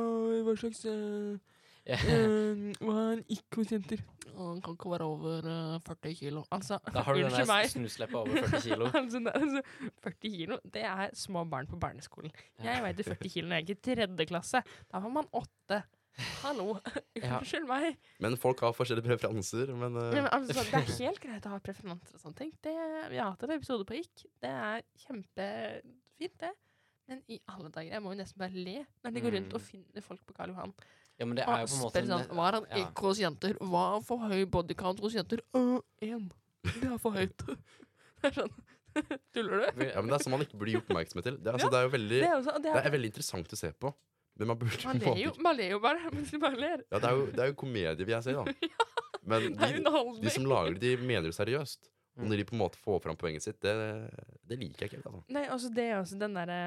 hva 0.46 0.52
slags 0.54 0.84
uh, 0.86 1.38
Hva 1.86 2.94
er 2.98 3.16
en 3.16 3.24
ikke-jenter? 3.30 4.02
Han 4.36 4.60
kan 4.60 4.74
ikke 4.76 4.90
være 4.90 5.06
over 5.06 5.46
uh, 5.46 5.76
40 5.86 6.14
kilo. 6.18 6.42
Altså, 6.52 6.78
Da 6.92 7.04
har 7.06 7.14
du 7.14 7.22
den 7.22 7.30
der 7.32 7.68
snusleppa 7.70 8.18
over 8.18 8.48
40 8.50 8.62
kilo. 8.64 8.88
altså, 9.00 9.20
det, 9.24 9.32
altså, 9.34 9.62
40 10.04 10.32
kilo, 10.34 10.58
det 10.74 10.82
er 10.84 11.14
små 11.14 11.44
barn 11.44 11.70
på 11.70 11.78
barneskolen. 11.80 12.34
Jeg 12.62 12.82
veide 12.82 13.06
40 13.06 13.30
kilo 13.32 13.48
når 13.48 13.62
jeg 13.62 13.68
gikk 13.70 13.78
i 13.78 13.94
tredje 13.94 14.26
klasse. 14.32 14.64
Da 14.92 15.00
var 15.04 15.14
man 15.20 15.30
åtte. 15.32 15.82
Hallo. 16.42 16.76
Ja. 17.16 17.38
Unnskyld 17.38 17.64
meg. 17.68 17.96
Men 18.20 18.36
folk 18.40 18.60
har 18.60 18.74
forskjellige 18.76 19.06
preferanser. 19.06 19.72
Men, 19.72 19.96
uh... 19.96 20.10
Men, 20.12 20.28
altså, 20.32 20.60
det 20.68 20.82
er 20.82 20.92
helt 20.98 21.22
greit 21.22 21.48
å 21.48 21.54
ha 21.54 21.62
preferanser 21.64 22.18
og 22.18 22.22
sånne 22.26 22.42
ting. 22.42 22.52
Det, 22.64 22.76
vi 23.12 23.20
har 23.20 23.32
hatt 23.32 23.46
en 23.46 23.56
episode 23.56 23.86
på 23.88 23.96
IK. 24.02 24.26
Det 24.44 24.52
er 24.52 24.84
kjempefint, 25.06 26.36
det. 26.42 26.52
Men 27.08 27.20
i 27.30 27.40
alle 27.52 27.68
dager, 27.70 27.92
jeg 27.94 28.02
må 28.02 28.12
jo 28.14 28.18
nesten 28.20 28.38
bare 28.42 28.50
le 28.66 28.78
når 29.04 29.12
de 29.14 29.20
går 29.24 29.34
rundt 29.36 29.52
og 29.54 29.60
Mm. 29.60 29.66
finner 29.70 30.02
folk 30.02 30.20
på 30.26 30.34
Karl 30.34 30.50
Johan. 30.50 30.72
Ja, 31.18 31.24
men 31.24 31.36
det 31.38 31.44
er 31.46 31.60
jo 31.62 31.66
på 31.70 31.76
en 31.76 31.82
måte 31.86 32.00
spør 32.02 32.08
sånn, 32.10 32.26
Hva 32.36 32.46
er 32.48 32.52
han 32.58 32.66
ja. 32.70 32.80
ikke 32.86 33.04
hos 33.06 33.18
jenter? 33.22 33.54
Hva 33.62 33.82
er 33.96 34.02
for 34.04 34.18
høy 34.18 34.44
bodycount 34.44 35.00
hos 35.00 35.14
jenter? 35.14 35.40
Én. 35.54 36.30
det 36.66 36.90
er 36.90 36.98
for 36.98 37.12
høyt. 37.16 37.46
Det 38.22 38.30
er 38.30 38.34
sånn 38.40 38.52
Tuller 39.36 39.60
du? 39.76 39.84
ja, 39.84 40.00
men 40.00 40.08
det 40.08 40.16
er 40.16 40.22
sånn 40.24 40.32
man 40.32 40.40
ikke 40.42 40.56
burde 40.58 40.72
gi 40.72 40.78
oppmerksomhet 40.80 41.24
til. 41.28 41.34
Det, 41.36 41.52
altså, 41.52 41.66
Ja, 41.68 41.70
det 41.74 41.78
er 41.78 41.84
jo 41.86 41.90
veldig, 41.94 42.20
Det 42.20 42.28
er, 42.30 42.36
også, 42.40 42.52
det 42.56 42.62
det 42.64 42.70
er, 42.80 42.86
er 42.88 42.94
veldig 42.96 43.10
interessant 43.12 43.52
å 43.52 43.58
se 43.60 43.70
på. 43.76 43.90
Men 44.40 44.48
man 44.50 44.58
burde 44.60 44.84
man, 44.88 44.98
ler 45.04 45.18
jo, 45.20 45.32
man 45.46 45.56
ler 45.56 45.70
jo 45.70 45.80
bare. 45.84 46.10
mens 46.12 46.30
bare 46.40 46.56
ler. 46.60 46.82
Ja, 46.90 46.98
det 46.98 47.10
er 47.10 47.16
jo, 47.20 47.26
det 47.32 47.42
er 47.44 47.50
jo 47.52 47.56
komedie, 47.60 48.04
vil 48.08 48.14
jeg 48.16 48.24
si, 48.24 48.32
da. 48.32 48.44
Men 49.26 49.46
de, 49.52 50.20
de 50.24 50.32
som 50.32 50.44
lager 50.48 50.74
det, 50.80 50.80
de 50.98 51.06
mener 51.06 51.28
det 51.28 51.36
seriøst. 51.36 51.88
Og 52.16 52.22
Mm. 52.24 52.28
når 52.30 52.36
de 52.40 52.44
på 52.48 52.54
en 52.56 52.62
måte 52.62 52.78
får 52.80 53.00
fram 53.04 53.16
poenget 53.20 53.42
sitt, 53.44 53.58
det, 53.60 53.74
det 54.48 54.56
liker 54.58 54.86
jeg 54.86 54.88
ikke 54.88 54.96
helt. 55.02 55.06
Altså. 55.10 55.24
Nei, 55.36 55.42
altså 55.52 55.68
det 55.76 55.84
er 55.84 55.98
også 56.00 56.18
den 56.18 56.34
derre 56.38 56.60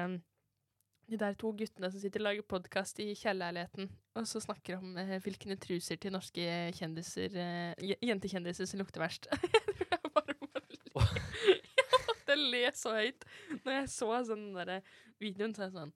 De 1.10 1.16
der 1.18 1.34
to 1.34 1.50
guttene 1.58 1.88
som 1.90 1.98
sitter 1.98 2.20
og 2.22 2.26
lager 2.28 2.44
podkast 2.46 3.00
i 3.02 3.08
kjellerleiligheten, 3.18 3.88
og 4.14 4.26
så 4.30 4.38
snakker 4.44 4.76
om 4.78 4.92
eh, 4.96 5.16
hvilke 5.24 5.56
truser 5.58 5.98
til 5.98 6.12
norske 6.14 6.44
kjendiser 6.78 7.34
eh, 7.34 7.96
Jentekjendiser 8.06 8.68
som 8.70 8.78
lukter 8.78 9.02
verst. 9.02 9.26
jeg 9.90 10.12
bare 10.14 10.36
må 10.38 10.46
le. 10.54 11.02
Jeg 12.30 12.38
le 12.38 12.60
så 12.78 12.92
høyt. 12.94 13.26
Når 13.64 13.72
jeg 13.74 13.88
så 13.90 14.10
sånn 14.28 14.44
den 14.46 14.54
derre 14.54 14.76
videoen, 15.18 15.50
så 15.56 15.64
er 15.64 15.66
jeg 15.72 15.74
sånn 15.80 15.90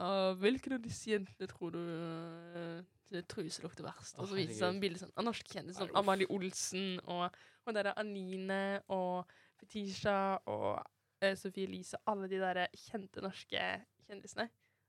«Ah, 0.00 0.32
Hvilken 0.40 0.78
av 0.78 0.80
disse 0.86 1.10
jentene 1.10 1.48
tror 1.50 1.74
du 1.74 1.80
uh, 1.82 3.20
truser 3.28 3.66
lukter 3.66 3.84
verst? 3.84 4.16
Og 4.16 4.30
så 4.30 4.38
viser 4.38 4.64
han 4.70 4.80
bilde 4.80 5.02
sånn, 5.02 5.12
av 5.18 5.26
norske 5.28 5.52
kjendiser. 5.52 5.84
Sånn 5.90 5.98
Amalie 5.98 6.28
Olsen 6.32 7.00
og, 7.04 7.36
og 7.68 7.74
der 7.76 7.90
er 7.92 7.98
Anine 8.00 8.60
og 8.88 9.28
Fetisha 9.60 10.14
og 10.48 10.80
uh, 10.80 11.34
Sofie 11.38 11.66
Elise, 11.68 11.98
alle 12.08 12.28
de 12.30 12.40
der 12.40 12.64
kjente 12.76 13.22
norske 13.24 13.62
kjendisene. 14.08 14.48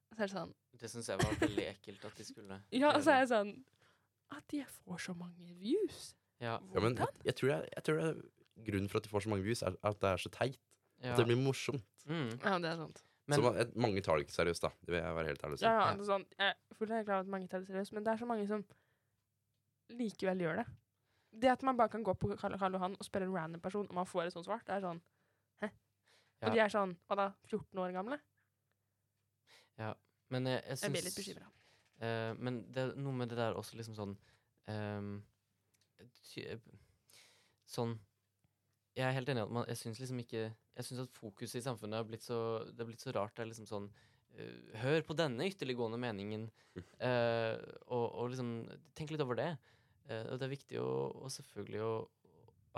Og 0.10 0.18
så 0.18 0.24
er 0.24 0.30
det 0.32 0.34
sånn 0.34 0.54
Det 0.82 0.90
syns 0.90 1.10
jeg 1.12 1.20
var 1.22 1.36
veldig 1.44 1.66
ekkelt 1.70 2.06
at 2.08 2.16
de 2.18 2.24
skulle 2.26 2.56
Ja, 2.82 2.90
og 2.96 3.04
så 3.06 3.12
er 3.14 3.20
jeg 3.22 3.28
sånn 3.30 3.52
At 4.34 4.48
de 4.50 4.64
får 4.80 5.04
så 5.04 5.14
mange 5.20 5.52
views. 5.60 6.16
Ja, 6.42 6.56
Ja, 6.74 6.82
men 6.82 6.96
jeg, 6.98 7.12
jeg 7.28 7.36
tror, 7.38 7.52
jeg, 7.52 7.68
jeg 7.76 7.84
tror 7.86 8.00
det 8.00 8.08
er 8.08 8.24
grunnen 8.70 8.90
for 8.90 8.98
at 8.98 9.06
de 9.06 9.12
får 9.14 9.26
så 9.28 9.30
mange 9.36 9.46
views, 9.46 9.62
er 9.62 9.76
at 9.86 10.00
det 10.02 10.10
er 10.10 10.24
så 10.24 10.32
teit. 10.34 10.58
ja. 11.04 11.12
At 11.14 11.22
det 11.22 11.28
blir 11.30 11.38
morsomt. 11.40 11.86
Mm. 12.10 12.32
Ja, 12.42 12.58
det 12.64 12.72
er 12.72 12.80
sant. 12.82 13.04
Men 13.30 13.38
så 13.38 13.44
man, 13.46 13.72
mange 13.86 14.02
tar 14.02 14.18
det 14.18 14.26
ikke 14.26 14.34
seriøst, 14.40 14.64
da. 14.66 14.72
Det 14.82 14.90
vil 14.96 14.98
jeg 15.04 15.16
være 15.20 15.30
helt 15.30 15.44
ærlig 15.46 15.54
og 15.54 15.62
si. 15.62 15.66
Ja, 15.68 15.74
ja, 15.78 15.86
Ja. 15.86 15.94
det 15.94 16.02
er 16.02 16.10
sånn, 16.10 16.26
jeg 16.40 16.50
er 16.50 16.76
fullt 16.80 16.90
klar 17.06 17.20
over 17.20 17.20
at 17.28 17.32
mange 17.36 17.48
tar 17.52 17.62
det 17.62 17.70
seriøst, 17.70 17.94
men 17.94 18.08
det 18.08 18.12
er 18.16 18.22
så 18.24 18.28
mange 18.32 18.48
som 18.50 18.64
likevel 20.00 20.42
gjør 20.46 20.62
det. 20.62 20.66
Det 21.32 21.52
at 21.52 21.64
man 21.64 21.78
bare 21.78 21.92
kan 21.94 22.04
gå 22.04 22.14
på 22.18 22.32
Karl 22.40 22.58
Karl 22.58 22.74
Johan 22.74 22.98
og 22.98 23.06
spørre 23.06 23.28
en 23.30 23.36
random 23.36 23.62
person 23.62 23.88
om 23.90 24.02
man 24.02 24.10
får 24.10 24.28
et 24.28 24.34
sånt 24.34 24.48
svar, 24.48 24.64
det 24.66 24.76
er 24.76 24.86
sånn 24.86 25.02
Hæ? 25.62 25.70
Ja. 25.70 26.48
Og 26.48 26.56
de 26.56 26.64
er 26.64 26.74
sånn 26.74 26.96
Hva 27.08 27.18
da? 27.20 27.30
14 27.52 27.84
år 27.84 27.94
gamle? 27.96 28.20
Ja. 29.80 29.94
Men 30.34 30.50
jeg, 30.50 30.62
jeg 30.66 30.84
Jeg 30.84 30.94
blir 30.94 31.06
litt 31.06 31.16
syns 31.16 31.22
bekymra. 31.22 31.50
Uh, 32.00 32.34
Men 32.40 32.62
det 32.74 32.84
er 32.84 32.94
noe 32.98 33.16
med 33.22 33.32
det 33.32 33.40
der 33.40 33.58
også 33.60 33.80
liksom 33.80 33.98
sånn 33.98 34.16
um, 34.72 35.16
ty, 36.32 36.46
Sånn 37.70 37.98
Jeg 38.98 39.08
er 39.08 39.18
helt 39.18 39.32
enig 39.32 39.44
i 39.44 39.48
at 39.48 39.56
man 39.58 39.68
Jeg 39.70 39.82
syns 39.82 40.02
liksom 40.02 40.22
ikke 40.24 40.46
Jeg 40.48 40.88
syns 40.88 41.04
at 41.06 41.18
fokuset 41.18 41.62
i 41.62 41.66
samfunnet 41.66 42.02
har 42.02 42.08
blitt 42.08 42.26
så 42.26 42.40
Det 42.70 42.84
har 42.84 42.90
blitt 42.90 43.04
så 43.04 43.14
rart. 43.16 43.36
Det 43.36 43.46
er 43.46 43.52
liksom 43.52 43.70
sånn 43.70 43.90
uh, 43.90 44.80
Hør 44.84 45.04
på 45.06 45.18
denne 45.18 45.50
ytterliggående 45.50 46.00
meningen, 46.02 46.48
uh, 47.04 47.58
og, 47.96 48.06
og 48.06 48.32
liksom 48.34 48.54
Tenk 48.98 49.14
litt 49.14 49.26
over 49.26 49.38
det. 49.40 49.52
Eh, 50.10 50.26
og 50.34 50.40
det 50.42 50.48
er 50.48 50.56
viktig 50.56 50.80
å, 50.82 50.90
og 51.24 51.30
selvfølgelig 51.34 51.84
å, 51.86 51.92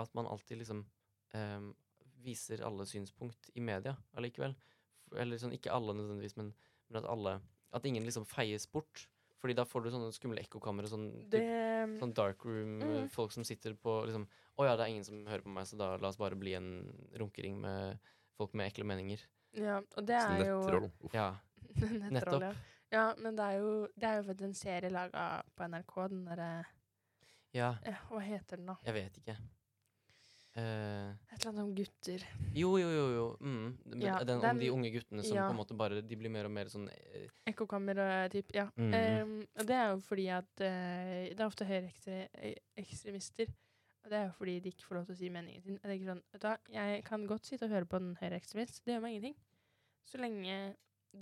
at 0.02 0.12
man 0.18 0.28
alltid 0.30 0.60
liksom 0.62 0.84
ehm, 1.36 1.70
viser 2.22 2.62
alle 2.66 2.84
synspunkt 2.88 3.50
i 3.56 3.60
media 3.64 3.96
allikevel. 4.16 4.54
Eller 5.18 5.40
sånn, 5.40 5.52
ikke 5.56 5.72
alle 5.74 5.94
nødvendigvis, 5.96 6.36
men, 6.40 6.52
men 6.88 7.02
at 7.02 7.08
alle 7.10 7.40
At 7.72 7.86
ingen 7.88 8.04
liksom 8.04 8.26
feies 8.28 8.66
bort. 8.68 9.06
Fordi 9.40 9.54
da 9.56 9.64
får 9.64 9.82
du 9.82 9.90
sånne 9.90 10.12
skumle 10.12 10.42
ekkokamre. 10.44 10.86
Sånn, 10.92 11.06
Det 11.32 11.40
typ, 11.40 11.94
sånn 12.02 12.12
dark 12.14 12.44
room, 12.44 12.74
eh, 12.82 12.90
Mm. 13.02 13.08
folk 13.10 13.32
som 13.32 13.44
sitter 13.48 13.72
på 13.74 13.94
liksom 14.06 14.26
Å 14.60 14.66
ja, 14.68 14.76
det 14.76 14.84
er 14.84 14.92
ingen 14.92 15.04
som 15.04 15.22
hører 15.26 15.42
på 15.42 15.48
meg, 15.54 15.64
så 15.66 15.78
da 15.80 15.96
la 15.96 16.08
oss 16.12 16.18
bare 16.20 16.36
bli 16.36 16.52
en 16.54 16.68
runkering 17.16 17.56
med 17.60 17.98
folk 18.36 18.52
med 18.54 18.68
ekle 18.70 18.84
meninger. 18.84 19.20
Ja, 19.56 19.78
og 19.96 20.04
det 20.06 20.20
Sånn 20.20 20.36
er 20.42 20.46
jo 20.50 20.60
nettroll. 20.60 20.90
Ja. 21.16 21.26
Nettroll, 22.12 22.42
ja. 22.42 22.52
ja. 22.92 23.06
Men 23.18 23.36
det 23.40 23.44
er 23.48 23.58
jo 23.62 23.72
Det 23.96 24.04
er 24.10 24.20
jo 24.20 24.26
faktisk 24.28 24.44
en 24.50 24.54
serie 24.60 24.90
laga 24.92 25.42
på 25.56 25.64
NRK, 25.68 26.08
den 26.12 26.24
derre 26.28 26.50
ja. 27.54 27.74
eh, 27.84 27.98
Hva 28.10 28.20
heter 28.24 28.56
den, 28.60 28.66
da? 28.72 28.76
Jeg 28.86 28.94
vet 28.94 29.18
ikke. 29.22 29.36
Eh, 30.54 31.10
Et 31.32 31.38
eller 31.38 31.48
annet 31.48 31.62
om 31.62 31.70
gutter. 31.74 32.24
jo, 32.54 32.74
jo, 32.76 32.88
jo. 32.92 33.04
jo. 33.16 33.26
Mm. 33.40 33.78
Men 33.86 34.02
Ja, 34.04 34.18
den, 34.20 34.40
den- 34.40 34.50
om 34.50 34.58
de 34.60 34.70
unge 34.70 34.90
guttene 34.92 35.22
som 35.24 35.36
ja. 35.36 35.46
på 35.48 35.54
en 35.54 35.56
måte 35.62 35.74
bare 35.76 36.02
De 36.04 36.16
blir 36.20 36.28
mer 36.30 36.44
og 36.44 36.52
mer 36.52 36.68
sånn 36.68 36.90
eh, 36.92 37.30
Ekkokammer 37.48 37.96
og 38.04 38.30
typ, 38.34 38.52
ja. 38.54 38.66
Mhm. 38.76 38.92
Ehm, 38.94 39.38
og 39.56 39.66
det 39.66 39.76
er 39.78 39.88
jo 39.94 40.00
fordi 40.04 40.26
at 40.28 40.60
eh, 40.60 41.30
det 41.32 41.40
er 41.40 41.46
ofte 41.48 41.64
høyreekstremister. 41.64 43.48
Og 44.04 44.10
det 44.10 44.18
er 44.18 44.24
jo 44.26 44.34
fordi 44.36 44.58
de 44.60 44.72
ikke 44.74 44.84
får 44.88 44.98
lov 44.98 45.04
til 45.06 45.14
å 45.14 45.18
si 45.22 45.28
meningen 45.30 45.62
sin. 45.62 45.78
Jeg 45.78 45.88
tenker 45.92 46.10
sånn, 46.12 46.22
vet 46.34 46.42
du 46.42 46.46
hva, 46.48 46.56
jeg 46.74 47.04
kan 47.06 47.26
godt 47.30 47.46
sitte 47.48 47.64
og 47.68 47.70
høre 47.76 47.86
på 47.88 48.00
en 48.00 48.12
høyreekstremist. 48.20 48.80
Det 48.84 48.96
gjør 48.96 49.04
meg 49.04 49.14
ingenting. 49.16 49.36
Så 50.10 50.18
lenge 50.18 50.56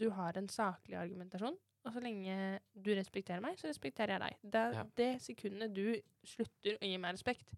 du 0.01 0.07
har 0.17 0.39
en 0.41 0.49
saklig 0.49 0.97
argumentasjon, 0.97 1.59
og 1.85 1.95
så 1.95 2.01
lenge 2.05 2.35
du 2.75 2.91
respekterer 2.97 3.41
meg, 3.45 3.57
så 3.59 3.71
respekterer 3.71 4.17
jeg 4.17 4.21
deg. 4.21 4.53
Det, 4.53 4.65
Ja. 4.75 4.85
det 4.97 5.11
sekundet 5.23 5.75
du 5.75 6.01
slutter 6.25 6.77
å 6.77 6.87
gi 6.87 6.97
meg 7.01 7.15
respekt, 7.17 7.55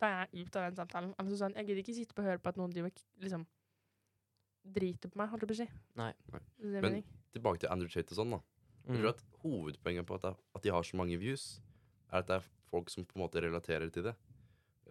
da 0.00 0.06
er 0.06 0.26
jeg 0.32 0.46
ut 0.46 0.56
av 0.56 0.64
den 0.66 0.76
samtalen. 0.76 1.14
Altså 1.18 1.36
sånn, 1.36 1.54
Jeg 1.54 1.66
gidder 1.66 1.82
ikke 1.82 1.94
sitte 1.94 2.14
på 2.14 2.22
og 2.22 2.28
høre 2.28 2.38
på 2.38 2.48
at 2.48 2.56
noen 2.56 2.72
driver, 2.72 2.90
liksom 3.20 3.46
driter 4.66 5.08
på 5.08 5.18
meg, 5.18 5.28
holdt 5.30 5.42
jeg 5.42 5.48
på 5.48 5.54
å 5.54 5.62
si. 5.62 5.68
Nei. 5.96 6.12
Nei. 6.32 6.40
Men- 6.58 6.82
mening. 6.82 7.04
Tilbake 7.32 7.60
til 7.60 7.68
Andrew 7.70 7.88
Tate 7.88 8.12
og 8.12 8.18
sånn, 8.18 8.30
da. 8.30 8.40
Jeg 8.86 8.94
mm. 8.94 9.00
tror 9.00 9.08
at 9.08 9.22
hovedpoenget 9.42 10.06
på 10.06 10.14
at, 10.14 10.22
det, 10.22 10.36
at 10.54 10.62
de 10.62 10.70
har 10.70 10.82
så 10.82 10.96
mange 10.96 11.18
views, 11.18 11.60
er 12.12 12.18
at 12.18 12.26
det 12.26 12.36
er 12.36 12.48
folk 12.70 12.90
som 12.90 13.04
på 13.04 13.16
en 13.16 13.22
måte 13.22 13.42
relaterer 13.42 13.90
til 13.90 14.02
det. 14.04 14.14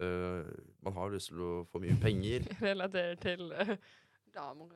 Uh, 0.00 0.44
man 0.82 0.92
har 0.92 1.10
lyst 1.10 1.28
til 1.28 1.40
å 1.40 1.64
få 1.64 1.80
mye 1.80 1.96
penger. 2.00 2.44
relaterer 2.60 3.16
til 3.16 3.52
uh, 3.52 3.76
damer 4.34 4.68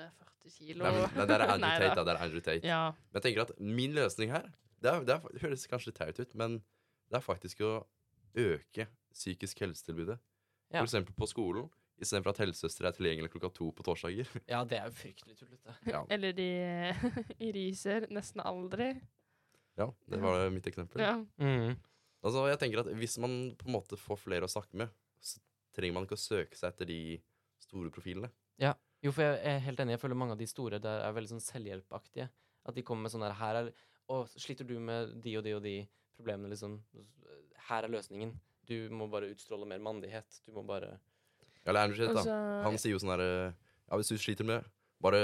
under 0.00 0.06
eh, 0.06 0.30
40 0.44 0.56
kilo. 0.56 0.84
Nei, 0.84 0.92
men, 0.96 1.02
nei, 1.16 1.26
det 1.26 1.36
er 1.36 1.44
Andrew 1.46 1.74
Tate, 1.76 1.94
da. 1.94 2.04
Det 2.04 2.14
er 2.14 2.22
Andrew 2.24 2.44
Tate. 2.44 2.66
Ja. 2.66 2.82
Men 3.10 3.20
jeg 3.20 3.26
tenker 3.28 3.44
at 3.46 3.52
min 3.60 3.96
løsning 3.96 4.32
her 4.34 4.48
Det, 4.80 4.88
er, 4.88 5.04
det, 5.04 5.16
er, 5.16 5.34
det 5.34 5.42
høres 5.44 5.66
kanskje 5.68 5.90
litt 5.90 6.00
teit 6.00 6.20
ut, 6.22 6.32
men 6.40 6.60
det 7.10 7.18
er 7.18 7.24
faktisk 7.24 7.60
å 7.66 7.74
øke 8.38 8.86
psykisk 9.12 9.60
helsetilbudet. 9.60 10.16
Ja. 10.70 10.80
For 10.80 10.86
eksempel 10.86 11.16
på 11.18 11.28
skolen. 11.28 11.68
Istedenfor 12.00 12.32
at 12.32 12.40
helsesøster 12.40 12.86
er 12.88 12.94
tilgjengelig 12.96 13.28
klokka 13.34 13.50
to 13.52 13.68
på 13.76 13.84
torsdager. 13.84 14.28
ja, 14.52 14.62
det 14.64 14.78
er 14.78 14.88
jo 14.88 14.96
fryktelig 14.96 15.36
tullete. 15.36 15.74
Ja, 15.90 16.00
Eller 16.08 16.32
de 16.36 16.48
i 17.44 17.50
Riser 17.52 18.06
nesten 18.14 18.40
aldri. 18.40 18.94
ja 19.76 19.90
det 20.08 20.20
var 20.22 20.46
mitt 20.54 20.68
eksempel. 20.70 21.02
Ja. 21.04 21.18
Mm. 21.42 21.76
Altså, 22.24 22.46
jeg 22.48 22.60
tenker 22.60 22.82
at 22.82 22.90
Hvis 23.00 23.18
man 23.20 23.54
på 23.58 23.68
en 23.68 23.76
måte 23.76 23.96
får 24.00 24.20
flere 24.20 24.48
å 24.48 24.52
snakke 24.52 24.80
med, 24.80 24.92
så 25.20 25.40
trenger 25.76 25.98
man 25.98 26.08
ikke 26.08 26.16
å 26.16 26.24
søke 26.24 26.56
seg 26.56 26.72
etter 26.72 26.88
de 26.88 27.00
store 27.60 27.92
profilene. 27.92 28.32
Jo, 29.02 29.12
for 29.12 29.22
jeg 29.24 29.40
er 29.48 29.58
helt 29.64 29.80
enig. 29.80 29.94
Jeg 29.96 30.00
føler 30.02 30.18
mange 30.20 30.32
av 30.36 30.38
de 30.38 30.46
store 30.50 30.78
der 30.82 31.00
er 31.06 31.12
veldig 31.16 31.30
sånn 31.34 31.40
selvhjelpaktige. 31.44 32.28
At 32.68 32.74
de 32.76 32.82
kommer 32.82 33.02
med 33.08 33.12
sånn 33.14 33.24
der 33.24 33.32
Her 33.38 33.54
er 33.62 33.70
Å, 34.10 34.24
sliter 34.26 34.66
du 34.66 34.74
med 34.82 35.20
de 35.22 35.36
og 35.38 35.44
de 35.44 35.52
og 35.54 35.62
de 35.62 35.74
problemene, 36.18 36.50
liksom? 36.50 36.80
Her 37.68 37.84
er 37.86 37.92
løsningen. 37.94 38.32
Du 38.66 38.88
må 38.90 39.06
bare 39.08 39.28
utstråle 39.30 39.66
mer 39.70 39.78
mandighet. 39.78 40.40
Du 40.44 40.50
må 40.52 40.64
bare 40.66 40.96
Andrew 41.64 42.08
Tate, 42.08 42.18
Og 42.18 42.26
da. 42.26 42.62
Han 42.64 42.76
sier 42.80 42.92
jo 42.96 42.98
sånn 42.98 43.12
herre 43.14 43.54
Ja, 43.88 43.96
hvis 43.96 44.08
du 44.10 44.16
sliter 44.18 44.44
med 44.44 44.60
det, 44.62 44.70
bare 45.00 45.20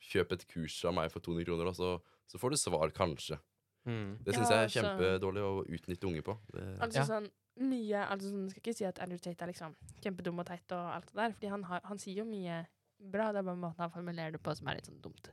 kjøp 0.00 0.32
et 0.32 0.46
kurs 0.48 0.78
av 0.84 0.94
meg 0.94 1.10
for 1.12 1.20
200 1.20 1.44
kroner, 1.44 1.66
og 1.70 1.74
så, 1.76 1.90
så 2.30 2.38
får 2.40 2.50
du 2.54 2.56
svar, 2.56 2.90
kanskje. 2.94 3.38
mm. 3.86 4.22
Det 4.24 4.34
syns 4.34 4.50
Ja, 4.50 4.56
jeg 4.56 4.58
er 4.58 4.66
altså- 4.66 4.80
kjempedårlig 4.80 5.42
å 5.42 5.66
utnytte 5.66 6.06
unge 6.06 6.22
på. 6.22 6.38
Det, 6.52 6.78
Altså 6.80 6.98
Ja. 6.98 7.04
sånn 7.06 7.30
mye 7.60 8.06
altså 8.08 8.30
sånn, 8.30 8.50
skal 8.50 8.60
ikke 8.62 8.74
si 8.76 8.84
at 8.84 8.98
Andrew 9.00 9.18
Tate 9.18 9.42
er 9.42 9.52
liksom 9.52 9.74
kjempedum 10.00 10.38
og 10.38 10.46
teit 10.46 10.72
og 10.72 10.94
alt 10.94 11.06
det 11.06 11.14
der, 11.14 11.30
fordi 11.32 11.48
han, 11.50 11.62
har, 11.64 11.80
han 11.84 11.98
sier 11.98 12.16
jo 12.16 12.24
mye 12.24 12.66
bra. 13.00 13.30
Det 13.32 13.38
er 13.38 13.42
bare 13.48 13.56
måten 13.56 13.80
han 13.84 13.90
formulerer 13.90 14.32
det 14.32 14.42
på 14.42 14.54
som 14.56 14.68
er 14.68 14.74
litt 14.80 14.86
sånn 14.90 15.00
dumt. 15.02 15.30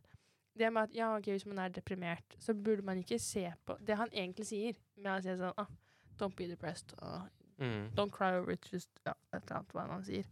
Det 0.58 0.72
med 0.74 0.84
at 0.90 0.96
ja, 0.96 1.12
ok, 1.18 1.26
Hvis 1.36 1.46
man 1.46 1.60
er 1.60 1.70
deprimert, 1.70 2.36
så 2.40 2.54
burde 2.54 2.82
man 2.84 2.98
ikke 2.98 3.20
se 3.22 3.54
på 3.66 3.76
det 3.86 3.96
han 4.00 4.10
egentlig 4.10 4.46
sier, 4.50 4.76
med 4.98 5.20
å 5.20 5.22
si 5.22 5.36
sånn 5.38 5.54
ah, 5.58 5.68
Don't 6.18 6.36
be 6.36 6.48
depressed. 6.48 6.94
og 7.02 7.30
Mm. 7.60 7.90
Don't 7.96 8.12
cry 8.12 8.36
over 8.38 8.52
it. 8.52 8.68
Just 8.72 8.90
ja, 9.06 9.14
et 9.34 9.42
eller 9.44 9.56
annet 9.58 9.72
hva 9.74 9.88
han 9.90 10.04
sier. 10.06 10.26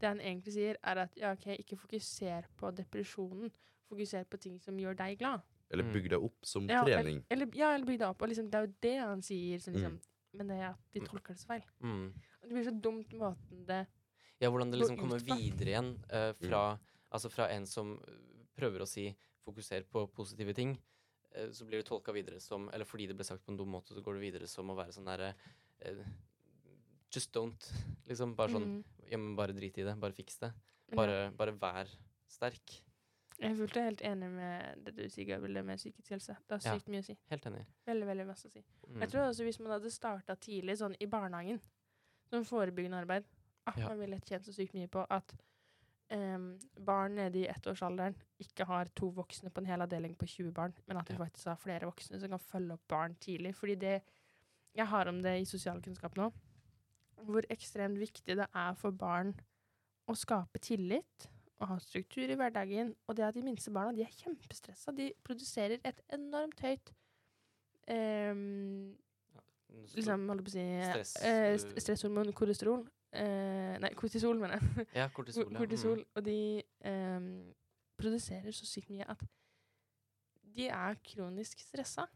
Det 0.00 0.08
han 0.08 0.20
egentlig 0.20 0.52
sier, 0.54 0.76
er 0.82 0.96
at 1.02 1.16
ja, 1.20 1.32
ok, 1.32 1.46
ikke 1.58 1.76
fokuser 1.76 2.46
på 2.56 2.70
depresjonen. 2.74 3.50
Fokuser 3.90 4.24
på 4.24 4.38
ting 4.40 4.58
som 4.60 4.78
gjør 4.80 4.96
deg 4.96 5.18
glad. 5.18 5.42
eller 5.70 5.84
Mm. 5.84 5.92
bygg 5.92 6.08
deg 6.10 6.22
opp 6.24 6.44
som 6.44 6.66
Ja, 6.68 6.82
trening. 6.84 7.24
Eller, 7.30 7.46
ja, 7.54 7.74
eller 7.74 7.86
bygg 7.86 7.98
deg 7.98 8.08
opp. 8.08 8.22
Og 8.22 8.28
liksom, 8.28 8.50
det 8.50 8.54
er 8.54 8.66
jo 8.66 8.72
det 8.82 8.98
han 9.00 9.22
sier. 9.22 9.58
Så 9.58 9.70
liksom, 9.72 9.92
Mm. 9.92 10.00
Men 10.34 10.48
det 10.48 10.56
er 10.60 10.68
at 10.70 10.78
de 10.92 11.00
tolker 11.00 11.34
det 11.34 11.40
så 11.40 11.46
feil. 11.46 11.62
Mm. 11.82 12.06
Og 12.42 12.48
det 12.48 12.52
blir 12.52 12.64
så 12.64 12.80
dumt 12.80 13.12
måten 13.12 13.66
det 13.66 13.86
Ja, 14.42 14.50
hvordan 14.50 14.72
det 14.72 14.80
liksom 14.80 14.98
kommer 14.98 15.22
videre 15.22 15.70
igjen 15.70 15.92
uh, 16.10 16.32
fra, 16.40 16.62
altså 17.14 17.30
fra 17.30 17.46
en 17.54 17.66
som 17.70 17.94
eh, 18.02 18.16
prøver 18.58 18.82
å 18.82 18.88
si 18.90 19.06
'fokuser 19.42 19.86
på 19.86 20.06
positive 20.10 20.54
ting', 20.54 20.74
uh, 21.36 21.50
så 21.54 21.66
blir 21.68 21.78
det 21.78 21.86
tolka 21.86 22.12
videre 22.12 22.40
som 22.42 22.68
Eller 22.74 22.84
fordi 22.84 23.06
det 23.06 23.16
ble 23.16 23.24
sagt 23.24 23.44
på 23.46 23.52
en 23.52 23.60
dum 23.60 23.70
måte, 23.70 23.94
så 23.94 24.02
går 24.02 24.18
det 24.18 24.26
videre 24.26 24.48
som 24.50 24.70
å 24.70 24.76
være 24.78 24.92
sånn 24.92 25.06
derre 25.06 25.34
uh, 25.86 26.04
Just 27.12 27.32
don't. 27.36 27.70
Liksom 28.08 28.34
bare 28.34 28.50
sånn 28.56 28.68
Mm. 28.72 28.84
Ja, 29.12 29.18
men 29.18 29.36
bare 29.36 29.52
drit 29.52 29.76
i 29.76 29.82
det. 29.84 29.92
Bare 30.00 30.12
fiks 30.16 30.38
det. 30.40 30.48
Ja. 30.88 30.96
Bare, 30.96 31.16
bare 31.36 31.52
vær 31.52 31.90
sterk. 32.26 32.78
Jeg 33.36 33.50
er 33.50 33.56
fullt 33.58 33.76
og 33.76 33.84
helt 33.84 34.00
enig 34.06 34.30
med 34.32 34.84
det 34.86 34.94
du 34.96 35.02
sier, 35.10 35.26
Gabriel, 35.28 35.58
det 35.58 35.64
med 35.66 35.76
psykisk 35.76 36.14
helse. 36.14 36.36
Det 36.48 36.56
har 36.56 36.62
Ja. 36.64 36.78
sykt 36.78 36.88
mye 36.88 37.02
å 37.02 37.04
si. 37.04 37.16
Helt 37.28 37.44
enig. 37.44 37.66
Veldig, 37.84 38.06
veldig 38.06 38.26
masse 38.26 38.48
å 38.48 38.52
si. 38.52 38.64
Mm. 38.88 39.00
Jeg 39.00 39.10
tror 39.10 39.28
også 39.28 39.44
hvis 39.44 39.60
man 39.60 39.72
hadde 39.72 39.90
starta 39.90 40.36
tidlig, 40.36 40.78
sånn 40.78 40.96
i 40.98 41.06
barnehagen, 41.06 41.60
som 42.30 42.44
forebyggende 42.44 43.02
arbeid 43.02 43.24
ah, 43.66 43.74
Ja. 43.78 43.88
Man 43.88 43.98
ville 44.00 44.20
tjent 44.20 44.44
så 44.46 44.52
sykt 44.52 44.74
mye 44.74 44.88
på 44.88 45.04
at 45.10 45.34
um, 46.12 46.58
barn 46.84 47.14
nede 47.16 47.38
i 47.42 47.46
ettårsalderen 47.48 48.14
ikke 48.42 48.64
har 48.68 48.90
to 48.98 49.08
voksne 49.16 49.50
på 49.50 49.60
en 49.62 49.66
hel 49.70 49.80
avdeling 49.84 50.16
på 50.18 50.26
20 50.26 50.52
barn, 50.52 50.74
men 50.86 50.96
at 51.00 51.06
de 51.08 51.14
Ja. 51.14 51.18
faktisk 51.24 51.46
har 51.46 51.56
flere 51.56 51.86
voksne 51.88 52.20
som 52.20 52.28
kan 52.30 52.38
følge 52.38 52.72
opp 52.74 52.88
barn 52.88 53.14
tidlig. 53.20 53.54
Fordi 53.54 53.74
det 53.74 54.02
Jeg 54.74 54.86
har 54.88 55.08
om 55.08 55.18
det 55.22 55.34
i 55.40 55.44
sosialkunnskap 55.44 56.14
nå, 56.16 56.30
hvor 57.26 57.42
ekstremt 57.50 57.98
viktig 58.00 58.36
det 58.36 58.46
er 58.54 58.72
for 58.74 58.90
barn 58.90 59.34
å 60.08 60.14
skape 60.16 60.58
tillit 60.58 61.28
og 61.60 61.68
ha 61.68 61.76
struktur 61.78 62.24
i 62.24 62.34
hverdagen. 62.34 62.94
Og 63.06 63.16
det 63.16 63.24
at 63.26 63.34
de 63.34 63.42
minste 63.42 63.70
barna 63.70 63.92
de 63.92 64.00
er 64.02 64.08
kjempestressa. 64.16 64.90
De 64.96 65.12
produserer 65.22 65.78
et 65.84 66.00
enormt 66.10 66.58
høyt 66.64 66.90
um, 67.90 68.96
liksom, 69.94 70.26
holdt 70.30 70.44
på 70.46 70.52
å 70.52 70.54
si 70.56 70.64
eh, 70.64 71.54
st- 71.58 71.80
Stresshormon, 71.84 72.32
kolesterol. 72.36 72.84
Eh, 73.12 73.76
nei, 73.82 73.92
kortisol, 73.98 74.38
mener 74.40 74.58
jeg. 74.58 74.86
Ja, 75.02 75.08
kortisol. 75.12 75.50
Ja. 75.50 75.58
kortisol. 75.60 76.00
Mm. 76.00 76.10
Og 76.16 76.24
de 76.24 76.38
eh, 76.88 77.28
produserer 78.00 78.56
så 78.56 78.68
sykt 78.68 78.90
mye 78.92 79.06
at 79.12 79.24
de 80.52 80.68
er 80.68 80.98
kronisk 81.06 81.60
stressa. 81.64 82.06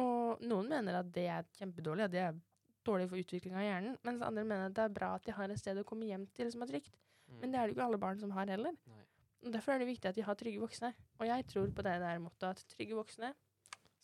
Og 0.00 0.42
noen 0.44 0.68
mener 0.68 0.98
at 1.00 1.12
det 1.14 1.28
er 1.30 1.46
kjempedårlig, 1.58 2.08
at 2.08 2.12
det 2.12 2.22
er 2.24 2.38
dårlig 2.84 3.08
for 3.08 3.20
utviklinga 3.20 3.60
av 3.60 3.66
hjernen. 3.68 3.98
Mens 4.04 4.24
andre 4.26 4.44
mener 4.44 4.68
at 4.68 4.76
det 4.76 4.84
er 4.84 4.96
bra 4.96 5.14
at 5.16 5.24
de 5.28 5.34
har 5.36 5.52
et 5.52 5.60
sted 5.60 5.78
å 5.80 5.86
komme 5.86 6.08
hjem 6.08 6.26
til 6.36 6.50
som 6.52 6.64
er 6.64 6.72
trygt. 6.72 6.98
Mm. 7.30 7.38
Men 7.40 7.52
det 7.52 7.60
er 7.60 7.62
det 7.62 7.72
jo 7.72 7.78
ikke 7.78 7.86
alle 7.88 8.00
barn 8.02 8.20
som 8.20 8.34
har 8.36 8.50
heller. 8.50 8.74
Nei. 8.90 9.04
Og 9.44 9.52
Derfor 9.52 9.74
er 9.74 9.82
det 9.82 9.88
viktig 9.92 10.08
at 10.08 10.16
de 10.16 10.24
har 10.24 10.36
trygge 10.40 10.60
voksne. 10.60 10.90
Og 11.20 11.28
jeg 11.28 11.46
tror 11.52 11.70
på 11.76 11.84
det 11.84 11.94
der 12.00 12.20
mottoet 12.22 12.56
at 12.56 12.66
trygge 12.74 12.96
voksne 12.96 13.32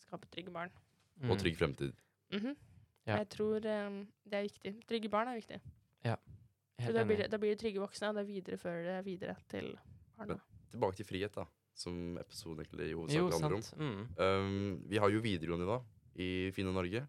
skaper 0.05 0.29
trygge 0.33 0.53
barn. 0.53 0.73
Mm. 1.21 1.31
Og 1.33 1.39
trygg 1.41 1.57
fremtid. 1.57 1.93
Mhm. 2.33 2.55
Ja. 3.07 3.17
Jeg 3.17 3.29
tror 3.33 3.65
em, 3.65 4.03
det 4.29 4.37
er 4.37 4.43
viktig. 4.45 4.75
Trygge 4.87 5.09
barn 5.09 5.27
er 5.27 5.39
viktig. 5.39 5.57
Da 6.81 7.05
blir, 7.05 7.23
det, 7.23 7.29
da 7.31 7.39
blir 7.41 7.53
det 7.53 7.61
trygge 7.61 7.81
voksne, 7.83 8.11
og 8.11 8.19
da 8.19 8.23
viderefører 8.25 8.87
det 8.87 8.99
videre 9.05 9.35
til 9.51 9.73
barna. 10.17 10.37
Tilbake 10.71 11.01
til 11.01 11.07
frihet, 11.07 11.35
da. 11.35 11.45
Som 11.77 12.17
episoden 12.19 12.63
egentlig 12.63 12.89
i 12.91 12.95
hovedsak 12.97 13.35
handler 13.37 13.57
om. 13.57 13.65
Mm. 13.79 14.01
Um, 14.17 14.71
vi 14.91 14.99
har 15.01 15.11
jo 15.13 15.23
videregående 15.23 15.67
i 15.67 15.71
dag 15.71 16.23
i 16.25 16.29
fine 16.55 16.73
Norge. 16.75 17.03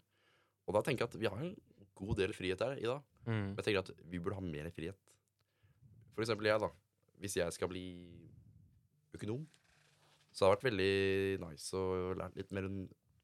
Og 0.67 0.77
da 0.77 0.83
tenker 0.85 1.03
jeg 1.03 1.11
at 1.11 1.19
vi 1.19 1.31
har 1.31 1.41
en 1.43 1.55
god 1.99 2.19
del 2.21 2.33
frihet 2.35 2.61
her 2.63 2.77
i 2.79 2.87
dag. 2.87 3.03
Mm. 3.25 3.33
Men 3.33 3.57
jeg 3.59 3.67
tenker 3.67 3.83
at 3.83 4.05
vi 4.11 4.21
burde 4.23 4.39
ha 4.39 4.45
mer 4.45 4.69
frihet. 4.75 5.11
For 6.13 6.25
eksempel 6.25 6.49
jeg, 6.49 6.61
da. 6.63 6.69
Hvis 7.23 7.37
jeg 7.39 7.55
skal 7.55 7.69
bli 7.71 7.85
økonom, 9.15 9.43
så 10.33 10.45
har 10.45 10.53
det 10.53 10.57
vært 10.57 10.69
veldig 10.71 11.41
nice 11.43 11.77
å 11.77 12.13
lære 12.17 12.39
litt 12.39 12.53
mer 12.55 12.67
om 12.69 12.77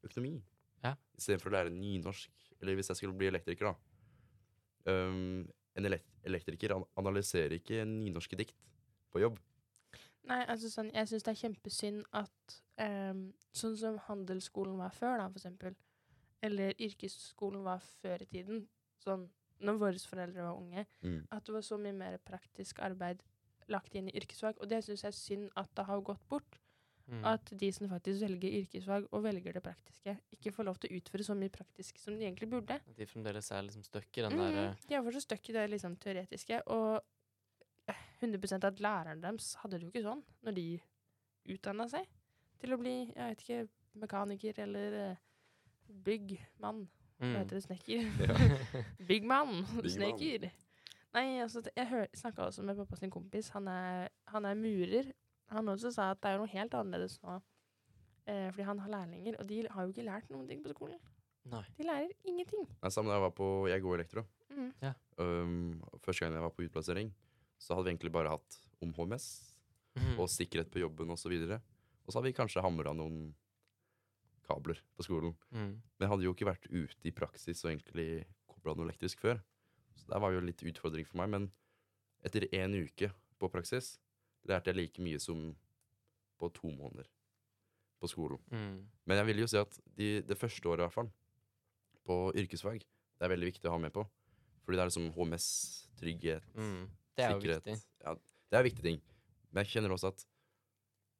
økonomi. 0.06 0.36
Ja. 0.84 0.94
Istedenfor 1.18 1.50
å 1.50 1.56
lære 1.56 1.72
nynorsk. 1.74 2.44
Eller 2.60 2.76
hvis 2.78 2.92
jeg 2.92 3.00
skulle 3.00 3.16
bli 3.18 3.30
elektriker, 3.30 3.72
da. 3.72 3.74
Um, 4.88 5.48
en 5.78 5.86
elektriker 6.26 6.74
analyserer 6.98 7.54
ikke 7.58 7.84
nynorske 7.88 8.38
dikt 8.38 8.56
på 9.12 9.22
jobb. 9.22 9.38
Nei, 10.28 10.42
altså 10.52 10.68
sånn, 10.70 10.90
jeg 10.94 11.08
syns 11.08 11.24
det 11.26 11.32
er 11.32 11.40
kjempesynd 11.40 12.02
at 12.14 12.56
um, 12.82 13.22
sånn 13.56 13.76
som 13.80 13.98
handelsskolen 14.06 14.76
var 14.78 14.92
før, 14.94 15.16
da, 15.18 15.28
for 15.30 15.40
eksempel, 15.40 15.76
eller 16.44 16.74
yrkesskolen 16.80 17.64
var 17.64 17.82
før 18.02 18.22
i 18.22 18.28
tiden, 18.30 18.66
sånn 19.02 19.28
når 19.60 19.80
våre 19.80 20.00
foreldre 20.08 20.44
var 20.44 20.56
unge, 20.56 20.86
Mm. 21.02 21.26
at 21.30 21.44
det 21.44 21.52
var 21.52 21.64
så 21.66 21.76
mye 21.80 21.92
mer 21.92 22.18
praktisk 22.18 22.78
arbeid 22.80 23.22
lagt 23.68 23.94
inn 23.94 24.08
i 24.08 24.16
yrkesfag, 24.16 24.56
og 24.60 24.68
det 24.68 24.82
syns 24.84 25.02
jeg 25.04 25.08
er 25.08 25.18
synd 25.18 25.50
at 25.56 25.68
det 25.76 25.84
har 25.86 26.00
gått 26.00 26.22
bort. 26.28 26.58
Mm. 27.10 27.24
At 27.26 27.50
de 27.58 27.68
som 27.74 27.88
faktisk 27.90 28.22
velger 28.22 28.56
yrkesfag 28.60 29.06
og 29.10 29.24
velger 29.24 29.56
det 29.56 29.62
praktiske, 29.64 30.14
ikke 30.36 30.52
får 30.54 30.68
lov 30.68 30.76
til 30.78 30.92
å 30.92 31.00
utføre 31.00 31.26
så 31.26 31.34
mye 31.38 31.50
praktisk 31.50 31.98
som 31.98 32.14
de 32.14 32.28
egentlig 32.28 32.46
burde. 32.52 32.76
At 32.78 33.00
de 33.00 33.08
fremdeles 33.10 33.50
er 33.50 33.64
liksom 33.66 33.82
stuck 33.86 34.06
i 34.14 34.22
den 34.26 34.36
mm. 34.36 34.42
der 34.44 34.60
eh, 34.60 34.84
De 34.86 34.94
er 34.94 35.02
fortsatt 35.06 35.26
stuck 35.26 35.50
i 35.50 35.56
det 35.56 35.64
liksom 35.72 35.96
teoretiske, 36.04 36.60
og 36.70 37.90
eh, 37.90 38.06
100 38.22 38.62
at 38.70 38.84
læreren 38.84 39.24
deres 39.24 39.56
hadde 39.64 39.80
det 39.80 39.88
jo 39.88 39.90
ikke 39.90 40.06
sånn 40.06 40.22
når 40.46 40.56
de 40.60 40.68
utdanna 41.50 41.88
seg 41.90 42.06
til 42.62 42.76
å 42.76 42.78
bli, 42.78 42.94
jeg 43.08 43.34
vet 43.34 43.44
ikke, 43.44 43.60
mekaniker 44.04 44.62
eller 44.68 44.96
byggmann. 45.90 46.06
byggmann. 46.06 46.82
Hva 47.20 47.28
mm. 47.28 47.36
heter 47.36 47.58
det? 47.58 47.64
Snekker? 47.66 48.04
Ja. 48.24 48.84
Byggmann. 49.08 49.64
Snekker! 49.84 50.46
Nei, 51.10 51.40
altså, 51.42 51.60
jeg 51.74 52.06
snakka 52.14 52.46
også 52.46 52.62
med 52.62 52.78
pappa 52.78 52.96
sin 52.96 53.10
kompis. 53.10 53.50
Han 53.56 53.66
er, 53.68 54.08
han 54.30 54.46
er 54.46 54.54
murer. 54.56 55.10
Han 55.50 55.68
også 55.72 55.90
sa 55.94 56.10
at 56.14 56.20
det 56.22 56.30
er 56.30 56.36
jo 56.38 56.44
noe 56.44 56.52
helt 56.52 56.74
annerledes 56.78 57.16
nå. 57.24 57.38
Eh, 58.30 58.48
fordi 58.52 58.66
han 58.68 58.78
har 58.84 58.92
lærlinger, 58.92 59.38
og 59.40 59.48
de 59.48 59.62
har 59.68 59.86
jo 59.86 59.92
ikke 59.94 60.06
lært 60.06 60.30
noen 60.30 60.46
ting 60.48 60.62
på 60.62 60.70
skolen. 60.74 60.98
Nei. 61.50 61.62
De 61.78 61.86
lærer 61.88 62.10
ingenting. 62.28 62.66
Nei, 62.82 62.90
sammen 62.92 63.10
da 63.10 63.16
jeg 63.16 63.24
var 63.24 63.32
på 63.34 63.46
Jeg 63.70 63.82
går 63.82 63.96
elektro. 63.98 64.22
Mm. 64.52 64.72
Um, 65.18 65.54
første 66.04 66.24
gang 66.26 66.36
jeg 66.36 66.44
var 66.44 66.52
på 66.54 66.66
utplassering, 66.66 67.10
så 67.58 67.74
hadde 67.74 67.88
vi 67.88 67.94
egentlig 67.94 68.12
bare 68.12 68.34
hatt 68.36 68.60
om 68.84 68.92
HMS 68.96 69.30
Mm. 69.98 70.20
og 70.22 70.28
sikkerhet 70.30 70.70
på 70.70 70.78
jobben 70.78 71.10
osv. 71.10 71.32
Og, 71.34 71.50
og 72.06 72.12
så 72.12 72.18
hadde 72.20 72.28
vi 72.28 72.36
kanskje 72.36 72.62
hamra 72.62 72.92
noen 72.94 73.32
kabler 74.46 74.78
på 74.94 75.02
skolen. 75.02 75.34
Mm. 75.50 75.72
Men 75.80 76.04
jeg 76.04 76.10
hadde 76.12 76.26
jo 76.28 76.34
ikke 76.34 76.46
vært 76.48 76.68
ute 76.70 77.08
i 77.08 77.12
praksis 77.14 77.64
og 77.64 77.72
egentlig 77.72 78.06
kobla 78.50 78.76
noe 78.76 78.86
elektrisk 78.86 79.18
før. 79.24 79.40
Så 79.98 80.06
det 80.12 80.20
var 80.22 80.30
jo 80.34 80.44
litt 80.44 80.62
utfordring 80.62 81.08
for 81.08 81.18
meg. 81.22 81.32
Men 81.34 81.48
etter 82.22 82.46
én 82.54 82.76
uke 82.78 83.10
på 83.40 83.50
praksis 83.50 83.96
lærte 84.48 84.70
jeg 84.70 84.76
like 84.78 85.02
mye 85.02 85.20
som 85.20 85.50
på 86.40 86.48
to 86.56 86.70
måneder 86.72 87.08
på 88.00 88.08
skolen. 88.08 88.40
Mm. 88.50 88.78
Men 89.04 89.20
jeg 89.20 89.26
vil 89.28 89.42
jo 89.42 89.48
si 89.50 89.58
at 89.60 89.76
de, 89.98 90.08
det 90.24 90.38
første 90.38 90.68
året 90.68 90.80
i 90.80 90.86
hvert 90.86 90.96
fall, 90.96 91.10
på 92.08 92.16
yrkesfag, 92.40 92.80
det 92.80 93.26
er 93.26 93.32
veldig 93.34 93.50
viktig 93.50 93.68
å 93.68 93.74
ha 93.74 93.80
med 93.82 93.92
på. 93.92 94.06
Fordi 94.64 94.78
det 94.78 94.84
er 94.84 94.90
liksom 94.90 95.10
HMS, 95.16 95.46
trygghet, 96.00 96.46
Mm. 96.56 96.88
Det 97.16 97.24
er 97.26 97.32
jo 97.34 97.40
sikkerhet. 97.40 97.64
viktig. 97.66 97.84
Ja, 98.00 98.14
det 98.14 98.56
er 98.58 98.62
viktige 98.64 98.82
ting. 98.86 99.00
Men 99.52 99.64
jeg 99.64 99.72
kjenner 99.74 99.92
også 99.92 100.08
at 100.14 100.22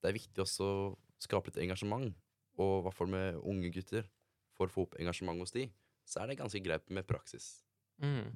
det 0.01 0.09
er 0.09 0.17
viktig 0.17 0.41
også 0.41 0.65
å 0.65 0.99
skape 1.21 1.51
litt 1.51 1.59
engasjement. 1.61 2.15
Og 2.57 2.79
i 2.79 2.83
hvert 2.87 2.97
fall 2.97 3.11
med 3.13 3.37
unge 3.43 3.71
gutter. 3.75 4.09
For 4.57 4.69
å 4.69 4.73
få 4.73 4.83
opp 4.87 4.97
engasjement 5.01 5.41
hos 5.41 5.53
de, 5.53 5.67
så 6.05 6.23
er 6.23 6.31
det 6.31 6.39
ganske 6.39 6.61
greit 6.65 6.89
med 6.91 7.07
praksis. 7.09 7.65
Mm. 8.01 8.33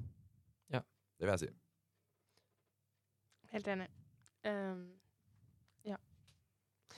Det 1.15 1.23
vil 1.23 1.31
jeg 1.31 1.39
si. 1.45 1.49
Helt 3.53 3.67
enig. 3.71 3.87
Ehm, 4.45 4.99
ja. 5.83 5.97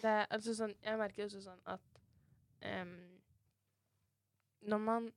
Det 0.02 0.10
er 0.10 0.26
altså 0.36 0.56
sånn 0.58 0.74
Jeg 0.84 1.00
merker 1.00 1.26
også 1.26 1.42
sånn 1.46 1.62
at 1.72 2.02
um, 2.82 2.98
Når 4.68 4.82
man 4.84 5.08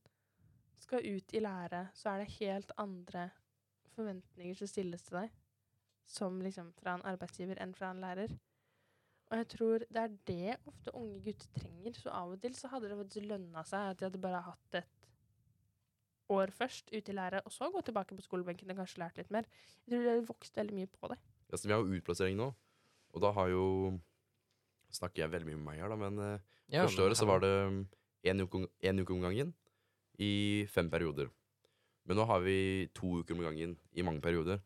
skal 0.81 1.07
ut 1.07 1.35
i 1.35 1.43
lære, 1.43 1.85
så 1.95 2.13
er 2.13 2.23
det 2.23 2.37
helt 2.39 2.71
andre 2.81 3.29
forventninger 3.95 4.57
som 4.57 4.71
stilles 4.71 5.03
til 5.05 5.19
deg, 5.21 5.35
som 6.09 6.39
liksom 6.43 6.71
fra 6.79 6.95
en 6.97 7.05
arbeidsgiver 7.07 7.61
enn 7.63 7.75
fra 7.77 7.91
en 7.93 8.01
lærer. 8.03 8.33
Og 9.29 9.37
jeg 9.39 9.49
tror 9.53 9.85
det 9.87 10.03
er 10.03 10.17
det 10.31 10.57
ofte 10.67 10.95
unge 10.97 11.21
gutter 11.27 11.53
trenger. 11.55 11.95
Så 11.95 12.11
av 12.11 12.33
og 12.33 12.41
til 12.43 12.57
så 12.59 12.71
hadde 12.73 12.89
det 12.91 12.99
faktisk 12.99 13.29
lønna 13.29 13.63
seg 13.69 13.93
at 13.93 14.01
de 14.01 14.09
hadde 14.09 14.23
bare 14.25 14.41
hatt 14.49 14.81
et 14.81 15.11
år 16.31 16.55
først 16.55 16.91
ute 16.95 17.13
i 17.13 17.15
lære, 17.15 17.45
og 17.45 17.53
så 17.53 17.71
gå 17.71 17.85
tilbake 17.87 18.17
på 18.17 18.25
skolebenken 18.25 18.73
og 18.73 18.83
kanskje 18.83 19.05
lært 19.05 19.21
litt 19.21 19.31
mer. 19.35 19.47
Jeg 19.85 19.93
tror 19.93 20.03
de 20.03 20.15
hadde 20.15 20.31
vokst 20.33 20.59
veldig 20.59 20.81
mye 20.81 20.91
på 20.97 21.13
det. 21.13 21.21
Altså, 21.53 21.67
vi 21.69 21.73
har 21.75 21.81
jo 21.83 21.99
utplassering 22.01 22.37
nå, 22.39 22.49
og 23.15 23.21
da 23.25 23.33
har 23.33 23.49
jo 23.51 24.01
Snakker 24.91 25.23
jeg 25.23 25.31
veldig 25.31 25.47
mye 25.47 25.57
med 25.61 25.65
meg 25.69 25.79
her, 25.79 25.89
da, 25.93 25.97
men 25.97 26.17
eh, 26.19 26.39
Ja, 26.75 26.83
første 26.83 27.05
året 27.05 27.17
så 27.19 27.27
var 27.29 27.39
det 27.45 27.51
én 28.27 28.41
uke, 28.43 28.55
om- 28.59 28.71
en 28.83 28.99
uke 28.99 29.13
om 29.15 29.21
gangen 29.23 29.53
i 30.19 30.67
fem 30.67 30.89
perioder. 30.91 31.29
Men 32.07 32.17
nå 32.19 32.25
har 32.27 32.41
vi 32.43 32.89
to 32.93 33.21
uker 33.23 33.37
om 33.37 33.41
gangen 33.45 33.77
i 33.95 34.03
mange 34.03 34.21
perioder. 34.21 34.59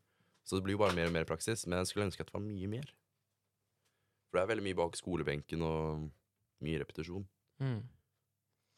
Så 0.45 0.57
det 0.57 0.65
blir 0.65 0.79
jo 0.79 0.81
bare 0.81 0.95
mer 0.97 1.07
og 1.11 1.13
mer 1.13 1.25
praksis. 1.29 1.67
Men 1.67 1.77
jeg 1.79 1.87
skulle 1.91 2.07
ønske 2.07 2.21
at 2.25 2.27
det 2.33 2.35
var 2.39 2.41
mye 2.41 2.67
mer. 2.73 2.89
For 4.31 4.39
det 4.39 4.43
er 4.47 4.51
veldig 4.55 4.65
mye 4.65 4.79
bak 4.81 4.97
skolebenken 4.97 5.61
og 5.63 6.11
mye 6.65 6.81
repetisjon. 6.81 7.29
Mm. 7.61 7.83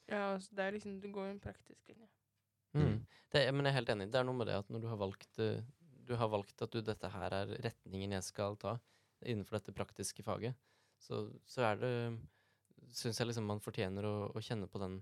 Ja, 0.09 0.35
altså, 0.35 0.51
det 0.51 0.59
er 0.67 0.71
liksom, 0.73 1.01
Du 1.01 1.09
går 1.13 1.27
jo 1.29 1.31
en 1.31 1.41
praktisk 1.41 1.87
linje. 1.89 2.09
Mm. 2.75 3.07
Det, 3.33 3.47
er- 3.47 3.53
men 3.53 3.65
jeg 3.67 3.71
er 3.73 3.79
helt 3.79 3.89
enig. 3.95 4.11
Det 4.11 4.19
er 4.19 4.25
noe 4.27 4.35
med 4.37 4.47
det 4.51 4.59
at 4.59 4.69
når 4.69 4.81
du 4.83 4.89
har 4.89 4.97
valgt 4.99 5.39
eh, 5.39 5.63
Du 6.07 6.15
har 6.19 6.31
valgt 6.31 6.63
at 6.63 6.73
du, 6.73 6.81
dette 6.85 7.11
her 7.11 7.35
er 7.35 7.53
retningen 7.65 8.15
jeg 8.17 8.27
skal 8.27 8.57
ta 8.63 8.77
innenfor 9.27 9.59
dette 9.59 9.75
praktiske 9.75 10.23
faget, 10.23 10.57
så, 11.03 11.27
så 11.49 11.71
er 11.73 11.83
det 11.83 11.93
Syns 12.93 13.19
jeg 13.19 13.27
liksom 13.27 13.47
man 13.49 13.59
fortjener 13.65 14.05
å, 14.07 14.13
å 14.37 14.41
kjenne 14.45 14.69
på 14.71 14.79
den 14.79 14.99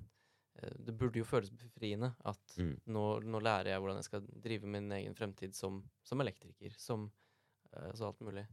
eh, 0.63 0.71
Det 0.87 0.95
burde 0.97 1.19
jo 1.21 1.27
føles 1.29 1.51
befriende 1.53 2.15
at 2.25 2.55
Mm. 2.57 2.77
nå, 2.95 3.03
nå 3.27 3.41
lærer 3.43 3.73
jeg 3.73 3.83
hvordan 3.83 3.99
jeg 3.99 4.07
skal 4.07 4.29
drive 4.47 4.71
min 4.71 4.93
egen 4.95 5.17
fremtid 5.19 5.57
som, 5.59 5.81
som 6.07 6.23
elektriker, 6.23 6.77
som 6.79 7.09
eh, 7.75 7.91
så 7.99 8.07
alt 8.09 8.23
mulig. 8.25 8.47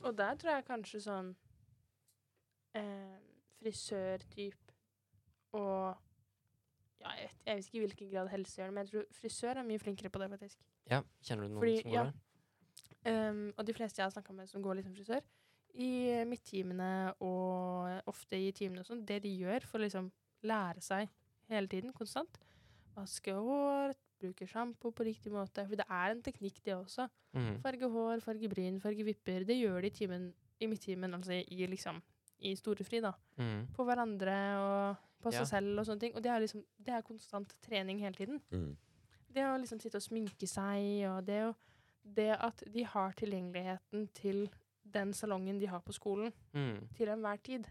Og 0.00 0.14
der 0.16 0.38
tror 0.38 0.54
jeg 0.54 0.68
kanskje 0.68 1.02
sånn 1.02 1.32
eh, 2.78 3.18
frisørtyp 3.58 4.72
og 5.58 5.98
ja, 7.02 7.10
jeg 7.16 7.26
vet, 7.26 7.42
jeg 7.46 7.56
vet 7.56 7.66
ikke 7.66 7.76
i 7.76 7.84
hvilken 7.84 8.10
grad 8.14 8.30
helse 8.30 8.60
gjør 8.60 8.70
det, 8.70 8.74
men 8.76 8.84
jeg 8.86 8.92
tror 8.92 9.06
frisør 9.18 9.60
er 9.60 9.66
mye 9.66 9.82
flinkere 9.82 10.12
på 10.14 10.22
det, 10.22 10.30
faktisk. 10.30 10.69
Ja, 10.90 11.02
kjenner 11.22 11.46
du 11.46 11.54
noen 11.54 11.62
Fordi, 11.62 11.76
som 11.82 11.90
går 11.90 11.98
ja. 11.98 12.04
der? 12.10 13.30
Um, 13.30 13.44
og 13.56 13.64
de 13.66 13.72
fleste 13.76 14.00
jeg 14.02 14.04
har 14.08 14.12
snakka 14.12 14.34
med 14.36 14.50
som 14.50 14.62
går 14.64 14.80
liksom 14.80 14.94
frisør, 14.98 15.22
i 15.80 15.90
midttimene 16.26 17.14
og 17.22 18.08
ofte 18.10 18.36
i 18.36 18.50
timene 18.52 18.82
og 18.82 18.88
sånn, 18.88 19.04
det 19.06 19.20
de 19.22 19.30
gjør 19.38 19.64
for 19.70 19.78
å 19.78 19.84
liksom 19.86 20.10
lære 20.42 20.82
seg 20.82 21.08
hele 21.50 21.70
tiden, 21.70 21.92
konstant 21.96 22.40
Vaske 22.96 23.32
hår, 23.32 23.94
bruke 24.20 24.46
sjampo 24.50 24.90
på 24.92 25.04
riktig 25.06 25.30
måte. 25.32 25.62
For 25.68 25.78
det 25.78 25.86
er 25.86 26.10
en 26.12 26.22
teknikk, 26.26 26.58
det 26.66 26.74
også. 26.74 27.06
Mm. 27.38 27.52
Farge 27.62 27.88
hår, 27.94 28.20
farge 28.24 28.50
bryn, 28.50 28.80
farge 28.82 29.06
vipper. 29.06 29.44
Det 29.46 29.56
gjør 29.56 29.86
de 29.86 29.88
i 29.92 29.94
timen, 29.94 30.24
i 30.60 30.68
midttimen, 30.68 31.14
altså 31.16 31.38
i 31.38 31.68
liksom 31.70 32.02
i 32.42 32.54
storefri, 32.58 33.00
da. 33.04 33.12
Mm. 33.38 33.68
På 33.76 33.86
hverandre 33.86 34.36
og 34.58 35.06
på 35.22 35.32
Ja. 35.32 35.38
seg 35.38 35.46
selv 35.52 35.78
og 35.78 35.86
sånne 35.86 36.00
ting. 36.00 36.14
Og 36.16 36.22
det 36.24 36.32
er 36.32 36.40
liksom 36.40 36.64
det 36.82 36.94
er 36.94 37.06
konstant 37.06 37.54
trening 37.62 38.00
hele 38.00 38.14
tiden. 38.18 38.40
Mm. 38.50 38.76
Det 39.30 39.44
å 39.46 39.58
liksom 39.60 39.80
sitte 39.82 40.00
og 40.00 40.02
sminke 40.04 40.46
seg, 40.50 41.04
og 41.10 41.24
det, 41.26 41.42
det 42.02 42.32
at 42.34 42.64
de 42.74 42.84
har 42.84 43.14
tilgjengeligheten 43.18 44.08
til 44.16 44.48
den 44.82 45.12
salongen 45.14 45.60
de 45.60 45.68
har 45.70 45.82
på 45.86 45.94
skolen 45.94 46.32
mm. 46.52 46.88
til 46.96 47.12
enhver 47.12 47.38
tid, 47.46 47.68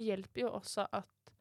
hjelper 0.00 0.46
jo 0.46 0.52
også 0.56 0.86
at 0.92 1.32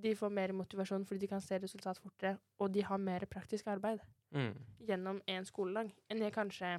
de 0.00 0.14
får 0.16 0.32
mer 0.32 0.54
motivasjon 0.56 1.04
fordi 1.06 1.20
de 1.24 1.28
kan 1.30 1.42
se 1.44 1.58
resultat 1.58 1.98
fortere, 2.02 2.38
og 2.58 2.72
de 2.74 2.82
har 2.86 2.98
mer 2.98 3.26
praktisk 3.30 3.66
arbeid 3.70 4.00
mm. 4.34 4.54
gjennom 4.88 5.20
en 5.26 5.46
skoledag 5.46 5.92
enn 6.08 6.22
det 6.22 6.32
kanskje 6.34 6.78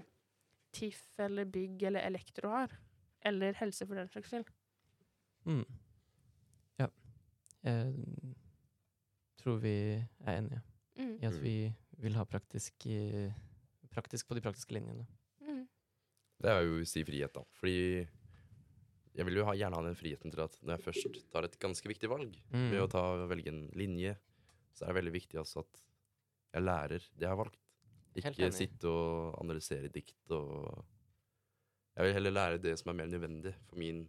TIFF 0.71 1.19
eller 1.27 1.45
bygg 1.51 1.83
eller 1.83 2.07
elektro 2.07 2.49
har. 2.49 2.75
Eller 3.21 3.53
helse, 3.59 3.85
for 3.85 3.99
den 3.99 4.07
saks 4.09 4.31
skyld. 4.31 4.47
Mm. 5.45 5.65
Ja. 6.79 6.87
Jeg 7.63 7.93
tror 9.43 9.59
vi 9.61 9.75
er 10.25 10.37
enige 10.37 10.61
Mm. 10.97 11.17
i 11.21 11.25
at 11.25 11.33
Mm. 11.33 11.43
vi 11.43 11.73
vil 12.01 12.15
ha 12.17 12.25
praktisk, 12.25 12.85
praktisk 13.93 14.27
på 14.29 14.35
de 14.37 14.41
praktiske 14.45 14.73
linjene. 14.75 15.05
Mm. 15.45 15.63
Det 16.41 16.49
er 16.49 16.63
jo 16.65 16.81
si 16.89 17.03
frihet, 17.05 17.33
da. 17.35 17.43
Fordi 17.59 18.07
jeg 19.11 19.27
vil 19.27 19.35
jo 19.41 19.45
ha, 19.45 19.53
gjerne 19.59 19.75
ha 19.77 19.83
den 19.85 19.97
friheten 19.99 20.31
til 20.33 20.41
at 20.45 20.55
når 20.63 20.77
jeg 20.77 20.85
først 20.87 21.19
tar 21.33 21.43
et 21.47 21.57
ganske 21.61 21.87
viktig 21.91 22.09
valg, 22.09 22.37
Mm. 22.53 22.69
ved 22.71 22.81
å 22.81 22.89
ta, 22.89 23.03
velge 23.27 23.47
en 23.51 23.67
linje, 23.75 24.15
så 24.73 24.85
er 24.85 24.93
det 24.93 24.99
veldig 25.03 25.13
viktig 25.19 25.39
også 25.41 25.59
at 25.65 25.81
jeg 26.53 26.63
lærer 26.63 26.99
det 27.17 27.21
jeg 27.27 27.29
har 27.29 27.37
valgt. 27.41 27.57
Ikke 28.15 28.51
sitte 28.51 28.87
og 28.91 29.37
analysere 29.41 29.87
dikt 29.91 30.31
og 30.31 30.85
Jeg 31.95 32.05
vil 32.05 32.13
heller 32.13 32.31
lære 32.31 32.57
det 32.63 32.79
som 32.79 32.89
er 32.89 32.93
mer 33.03 33.07
nødvendig 33.11 33.51
for 33.67 33.75
min 33.77 34.07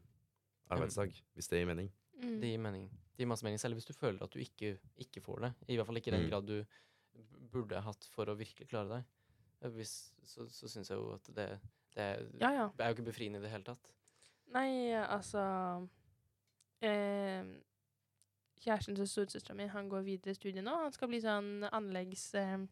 arbeidsdag, 0.70 1.10
hvis 1.34 1.48
det 1.50 1.58
gir 1.58 1.66
mening. 1.66 1.88
Mm. 2.22 2.36
Det 2.40 2.48
gir 2.52 2.58
mening. 2.62 2.84
Det 3.16 3.18
gir 3.24 3.26
masse 3.26 3.42
mening, 3.42 3.58
Selv 3.58 3.74
hvis 3.74 3.84
du 3.86 3.92
føler 3.92 4.22
at 4.22 4.30
du 4.30 4.38
ikke, 4.38 4.78
ikke 5.02 5.20
får 5.20 5.40
det. 5.42 5.50
I 5.68 5.76
hvert 5.76 5.86
fall 5.86 5.96
ikke 5.98 6.12
i 6.12 6.16
den 6.16 6.22
Mm. 6.26 6.30
grad 6.30 6.46
du 6.46 6.64
burde 7.52 7.80
hatt 7.84 8.04
for 8.04 8.26
å 8.26 8.36
virkelig 8.38 8.68
klare 8.70 8.88
deg. 8.88 9.04
Eh, 9.62 9.70
Hvis, 9.70 10.12
så 10.24 10.46
så 10.50 10.68
syns 10.68 10.88
jeg 10.90 10.98
jo 10.98 11.12
at 11.14 11.24
det, 11.34 11.48
det 11.94 12.02
er, 12.02 12.22
Ja, 12.40 12.50
ja. 12.52 12.70
er 12.78 12.92
jo 12.92 12.96
ikke 12.96 13.10
befriende 13.12 13.38
i 13.38 13.42
det 13.42 13.50
hele 13.50 13.64
tatt. 13.64 13.90
Nei, 14.52 14.92
altså 14.92 15.88
eh, 16.82 17.44
Kjæresten 18.62 18.94
til 18.94 19.08
storesøstera 19.10 19.56
mi 19.58 19.66
han 19.66 19.88
går 19.90 20.02
videre 20.06 20.30
i 20.30 20.34
studiet 20.38 20.62
nå. 20.64 20.70
Han 20.84 20.92
skal 20.94 21.08
bli 21.10 21.18
sånn 21.20 21.64
anleggsmann. 21.72 22.68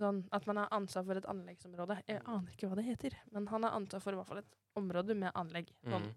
sånn 0.00 0.24
at 0.32 0.46
man 0.46 0.56
har 0.56 0.68
ansvar 0.74 1.04
for 1.06 1.16
et 1.20 1.26
anleggsområde. 1.30 2.00
Jeg 2.08 2.22
aner 2.26 2.50
ikke 2.50 2.68
hva 2.70 2.76
det 2.80 2.84
heter, 2.88 3.14
men 3.32 3.46
han 3.46 3.62
har 3.62 3.76
ansvar 3.76 4.00
for 4.02 4.12
i 4.12 4.16
hvert 4.16 4.26
fall 4.32 4.38
et 4.42 4.56
område 4.76 5.14
med 5.16 5.32
anlegg. 5.34 5.68
Sånn 5.84 6.08
Mm. 6.08 6.14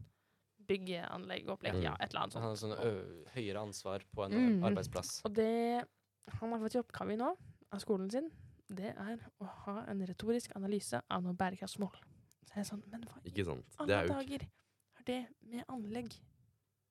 byggeanlegg, 0.67 1.47
opplegg, 1.47 1.75
Mm. 1.75 1.83
ja, 1.83 1.93
et 1.99 2.09
eller 2.09 2.21
annet 2.21 2.33
sånt. 2.33 2.41
han 2.43 2.49
har 2.49 2.55
sånn 2.55 3.25
høyere 3.35 3.59
ansvar 3.61 3.99
på 4.15 4.25
en 4.25 4.31
Mm. 4.31 4.63
arbeidsplass. 4.63 5.21
Og 5.25 5.33
det 5.33 5.85
han 6.39 6.53
har 6.53 6.61
fått 6.63 6.75
i 6.77 6.81
oppgave 6.81 7.17
nå, 7.19 7.31
av 7.73 7.81
skolen 7.83 8.11
sin, 8.11 8.29
det 8.67 8.93
er 8.93 9.19
å 9.39 9.47
ha 9.63 9.81
en 9.87 10.03
retorisk 10.07 10.53
analyse 10.59 10.99
av 10.99 11.23
noen 11.23 11.37
bærekraftsmål. 11.39 11.97
Så 12.47 12.55
jeg 12.55 12.63
er 12.63 12.69
sånn, 12.69 12.83
men 12.91 13.03
hva 13.07 13.19
i 13.21 13.31
Ikke 13.31 13.45
sant? 13.47 13.67
Det 13.79 13.83
alle 13.83 13.99
er 13.99 14.11
dager 14.11 14.47
har 14.97 15.07
det 15.07 15.19
med 15.51 15.67
anlegg 15.71 16.15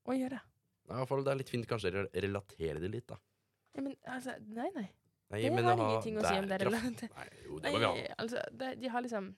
å 0.06 0.16
gjøre? 0.16 0.40
Ja, 0.86 0.92
i 0.94 0.98
hvert 1.00 1.10
fall 1.10 1.24
Det 1.26 1.32
er 1.32 1.40
litt 1.40 1.50
fint 1.50 1.66
kanskje 1.68 1.90
å 1.90 2.04
relatere 2.14 2.82
det 2.82 2.92
litt, 2.92 3.08
da. 3.10 3.18
Ja, 3.76 3.82
men 3.82 3.96
altså, 4.04 4.36
nei, 4.46 4.68
nei. 4.76 4.86
Nei, 5.32 5.40
Det 5.42 5.50
men 5.50 5.66
har 5.66 5.80
ha 5.80 5.88
ingenting 5.90 6.20
å 6.20 6.22
si 6.22 6.36
om 6.38 6.46
det 6.46 6.54
er 6.54 6.64
relevant. 6.68 7.02
Nei, 7.16 7.26
jo, 7.42 7.58
det 7.58 7.72
må 7.72 7.80
vi 7.80 7.88
ha. 7.88 7.94
Nei, 7.96 8.06
altså, 8.22 8.44
det, 8.60 8.70
de 8.80 8.92
har 8.92 9.04
liksom 9.04 9.32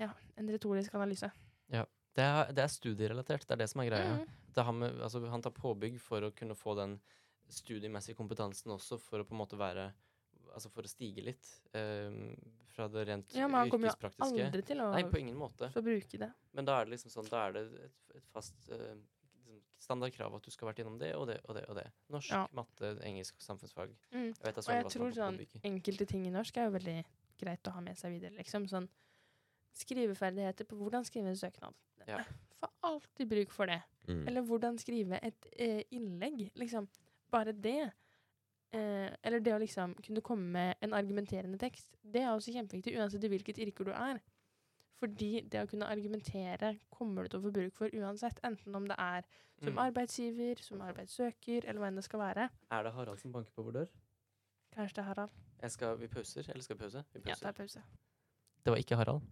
Ja, 0.00 0.08
en 0.40 0.50
retorisk 0.50 0.94
analyse. 0.98 1.30
Det 2.18 2.24
er, 2.24 2.48
det 2.50 2.64
er 2.64 2.72
studierelatert, 2.72 3.44
det 3.46 3.54
er 3.54 3.60
det 3.62 3.68
som 3.70 3.82
er 3.82 3.90
greia. 3.92 4.14
Mm. 4.18 4.38
Det 4.56 4.62
har 4.66 4.74
med, 4.74 4.96
altså, 5.06 5.20
han 5.30 5.44
tar 5.44 5.54
påbygg 5.54 6.00
for 6.02 6.26
å 6.26 6.32
kunne 6.34 6.56
få 6.58 6.74
den 6.78 6.96
studiemessige 7.48 8.16
kompetansen 8.18 8.72
også, 8.74 8.98
for 9.00 9.22
å 9.22 9.26
på 9.28 9.36
en 9.36 9.42
måte 9.44 9.58
være 9.60 9.90
Altså 10.48 10.70
for 10.72 10.86
å 10.86 10.88
stige 10.88 11.20
litt 11.20 11.44
um, 11.76 12.32
fra 12.72 12.86
det 12.88 13.02
rent 13.04 13.34
Ja, 13.36 13.44
men 13.50 13.60
han 13.60 13.70
kommer 13.70 13.90
jo 13.90 13.92
yrkespraktiske. 13.92 14.46
aldri 14.46 14.62
til 14.64 14.80
å 14.80 14.86
Nei, 14.94 15.02
på 15.04 15.20
ingen 15.20 15.36
måte. 15.36 15.68
få 15.74 15.82
bruke 15.84 16.18
det. 16.18 16.30
Men 16.56 16.64
da 16.64 16.78
er 16.80 16.88
det 16.88 16.94
liksom 16.94 17.12
sånn, 17.12 17.28
da 17.28 17.42
er 17.46 17.52
det 17.52 17.62
et, 17.84 17.98
et 18.16 18.30
fast 18.32 18.56
uh, 18.72 18.96
liksom 19.48 19.60
standardkrav 19.78 20.34
at 20.34 20.42
du 20.42 20.50
skal 20.50 20.66
ha 20.66 20.72
vært 20.72 20.80
gjennom 20.82 20.98
det 20.98 21.12
og 21.16 21.26
det 21.28 21.36
og 21.44 21.54
det 21.54 21.64
og 21.68 21.76
det. 21.78 21.86
Norsk, 22.10 22.32
Ja. 22.32 22.46
matte, 22.56 22.94
engelsk, 23.06 23.40
samfunnsfag. 23.44 23.92
Mm. 24.10 24.32
Jeg 24.32 24.44
vet 24.48 24.58
Og 24.58 24.74
jeg 24.74 24.92
tror 24.94 25.12
sånn 25.20 25.38
enkelte 25.62 26.06
ting 26.06 26.26
i 26.26 26.32
norsk 26.34 26.56
er 26.56 26.64
jo 26.68 26.74
veldig 26.78 27.04
greit 27.38 27.68
å 27.70 27.74
ha 27.76 27.80
med 27.80 27.98
seg 27.98 28.16
videre, 28.16 28.34
liksom. 28.40 28.66
Sånn 28.68 28.88
skriveferdigheter 29.78 30.66
på 30.66 30.78
hvordan 30.80 31.04
skrive 31.06 31.30
en 31.30 31.38
søknad. 31.38 31.74
Ja. 32.08 32.22
Får 32.58 32.70
alltid 32.88 33.28
bruk 33.30 33.52
for 33.54 33.70
det. 33.70 33.82
Mm. 34.08 34.26
Eller 34.26 34.42
hvordan 34.42 34.78
skrive 34.80 35.20
et 35.22 35.46
eh, 35.56 35.82
innlegg. 35.94 36.48
Liksom. 36.58 36.88
Bare 37.30 37.52
det. 37.52 37.90
Eh, 38.72 39.08
eller 39.24 39.40
det 39.40 39.54
å 39.54 39.60
liksom 39.62 39.94
kunne 40.04 40.20
komme 40.24 40.50
med 40.52 40.76
en 40.84 40.92
argumenterende 40.96 41.58
tekst. 41.58 41.88
Det 42.02 42.20
er 42.22 42.34
også 42.34 42.52
kjempeviktig, 42.52 42.96
uansett 42.98 43.24
i 43.24 43.30
hvilket 43.32 43.58
yrke 43.64 43.84
du 43.88 43.92
er. 43.92 44.20
Fordi 44.98 45.40
det 45.48 45.62
å 45.62 45.68
kunne 45.70 45.86
argumentere 45.88 46.74
kommer 46.90 47.22
du 47.22 47.28
til 47.32 47.40
å 47.40 47.44
få 47.46 47.52
bruk 47.54 47.76
for 47.78 47.94
uansett. 47.94 48.40
Enten 48.44 48.74
om 48.74 48.84
det 48.88 48.96
er 48.98 49.22
som 49.62 49.72
Mm. 49.72 49.78
arbeidsgiver, 49.86 50.60
som 50.62 50.80
arbeidssøker, 50.80 51.64
eller 51.66 51.80
hva 51.80 51.86
enn 51.88 51.96
det 51.96 52.04
skal 52.04 52.20
være. 52.20 52.48
Er 52.70 52.82
det 52.82 52.92
Harald 52.92 53.18
som 53.18 53.32
banker 53.32 53.52
på 53.52 53.64
vår 53.64 53.72
dør? 53.72 53.88
Kanskje 54.74 54.94
det 54.94 54.98
er 54.98 55.08
Harald. 55.08 55.30
Skal, 55.68 55.96
vi 55.98 56.06
pauser, 56.06 56.44
eller 56.50 56.62
skal 56.62 56.76
vi 56.76 56.82
pause? 56.84 57.04
Vi 57.14 57.20
Ja, 57.26 57.34
det 57.34 57.42
er 57.46 57.52
pause. 57.52 57.82
Det 58.64 58.70
var 58.72 58.76
ikke 58.76 58.96
Harald. 58.96 59.22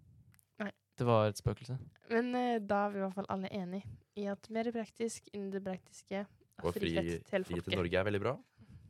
Nei. 0.58 0.70
Det 0.98 1.06
var 1.06 1.26
et 1.28 1.36
spøkelse. 1.38 1.78
Men 2.10 2.34
eh, 2.34 2.58
da 2.58 2.86
er 2.86 2.90
vi 2.90 2.98
i 2.98 3.00
hvert 3.02 3.14
fall 3.14 3.26
alle 3.28 3.48
enig 3.52 3.84
i 4.16 4.24
at 4.26 4.50
mer 4.50 4.64
praktisk 4.72 5.28
innen 5.34 5.50
det 5.52 5.62
praktiske. 5.62 6.26
Og 6.64 6.72
fri, 6.74 6.94
frihet 6.94 7.26
til 7.26 7.44
frihet 7.44 7.64
til 7.64 7.76
Norge 7.76 7.98
er 7.98 8.04
veldig 8.04 8.20
bra, 8.22 8.36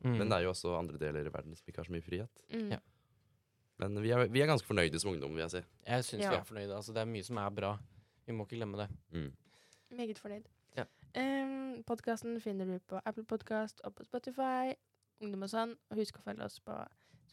Mm. 0.03 0.13
men 0.17 0.29
det 0.29 0.35
er 0.37 0.41
jo 0.45 0.49
også 0.53 0.77
andre 0.77 0.97
deler 0.97 1.25
i 1.25 1.31
verden 1.33 1.55
som 1.55 1.65
ikke 1.67 1.77
har 1.81 1.83
så 1.87 1.91
mye 1.91 2.01
frihet. 2.05 2.29
Mm. 2.53 2.69
Ja. 2.71 2.77
Men 3.79 4.01
vi 4.01 4.09
er, 4.11 4.27
vi 4.27 4.41
er 4.41 4.45
ganske 4.47 4.67
fornøyde 4.67 4.99
som 4.99 5.11
ungdom, 5.11 5.31
vil 5.35 5.41
jeg 5.41 5.51
si. 5.51 5.61
Jeg 5.87 6.03
syns 6.05 6.21
Ja. 6.23 6.29
vi 6.29 6.35
er 6.35 6.43
fornøyde. 6.43 6.75
Altså, 6.75 6.93
det 6.93 7.01
er 7.01 7.05
mye 7.05 7.23
som 7.23 7.37
er 7.37 7.49
bra. 7.49 7.77
Vi 8.25 8.31
må 8.33 8.45
ikke 8.45 8.55
glemme 8.57 8.77
det. 8.77 8.89
Mm. 9.11 9.33
Meget 9.97 10.19
fornøyd. 10.19 10.45
Ja. 10.77 10.83
Um, 11.17 11.83
Podkasten 11.83 12.39
finner 12.41 12.65
du 12.65 12.79
på 12.79 12.99
Apple 13.05 13.23
Podcast 13.25 13.81
og 13.83 13.95
på 13.95 14.03
Spotify. 14.05 14.73
Ungdom 15.21 15.43
og 15.43 15.49
sånn. 15.49 15.75
Og 15.89 15.97
husk 15.97 16.17
å 16.19 16.21
følge 16.23 16.43
oss 16.45 16.59
på 16.59 16.77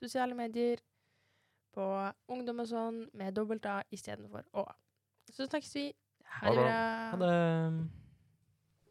sosiale 0.00 0.34
medier. 0.34 0.78
På 1.74 2.12
Ungdom 2.28 2.60
og 2.60 2.66
sånn 2.66 3.10
med 3.12 3.34
dobbelt 3.34 3.66
A 3.66 3.82
istedenfor 3.92 4.42
Å. 4.54 4.64
Så 5.30 5.46
snakkes 5.48 5.74
vi. 5.74 5.92
Ha 6.40 6.50
det 6.50 6.56
Ha 6.56 7.10
det 7.10 7.18
bra. 7.18 7.28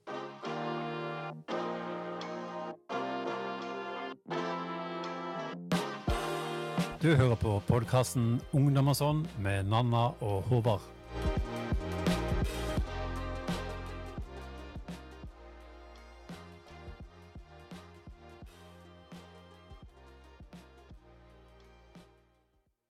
Ha 0.06 0.22
det. 0.22 0.33
Du 7.04 7.10
hører 7.16 7.36
på 7.36 7.58
podkasten 7.68 8.38
Ungdom 8.56 8.88
og 8.88 8.96
sånn 8.96 9.18
med 9.44 9.68
Nanna 9.68 10.06
og 10.24 10.46
Håvard. 10.48 10.86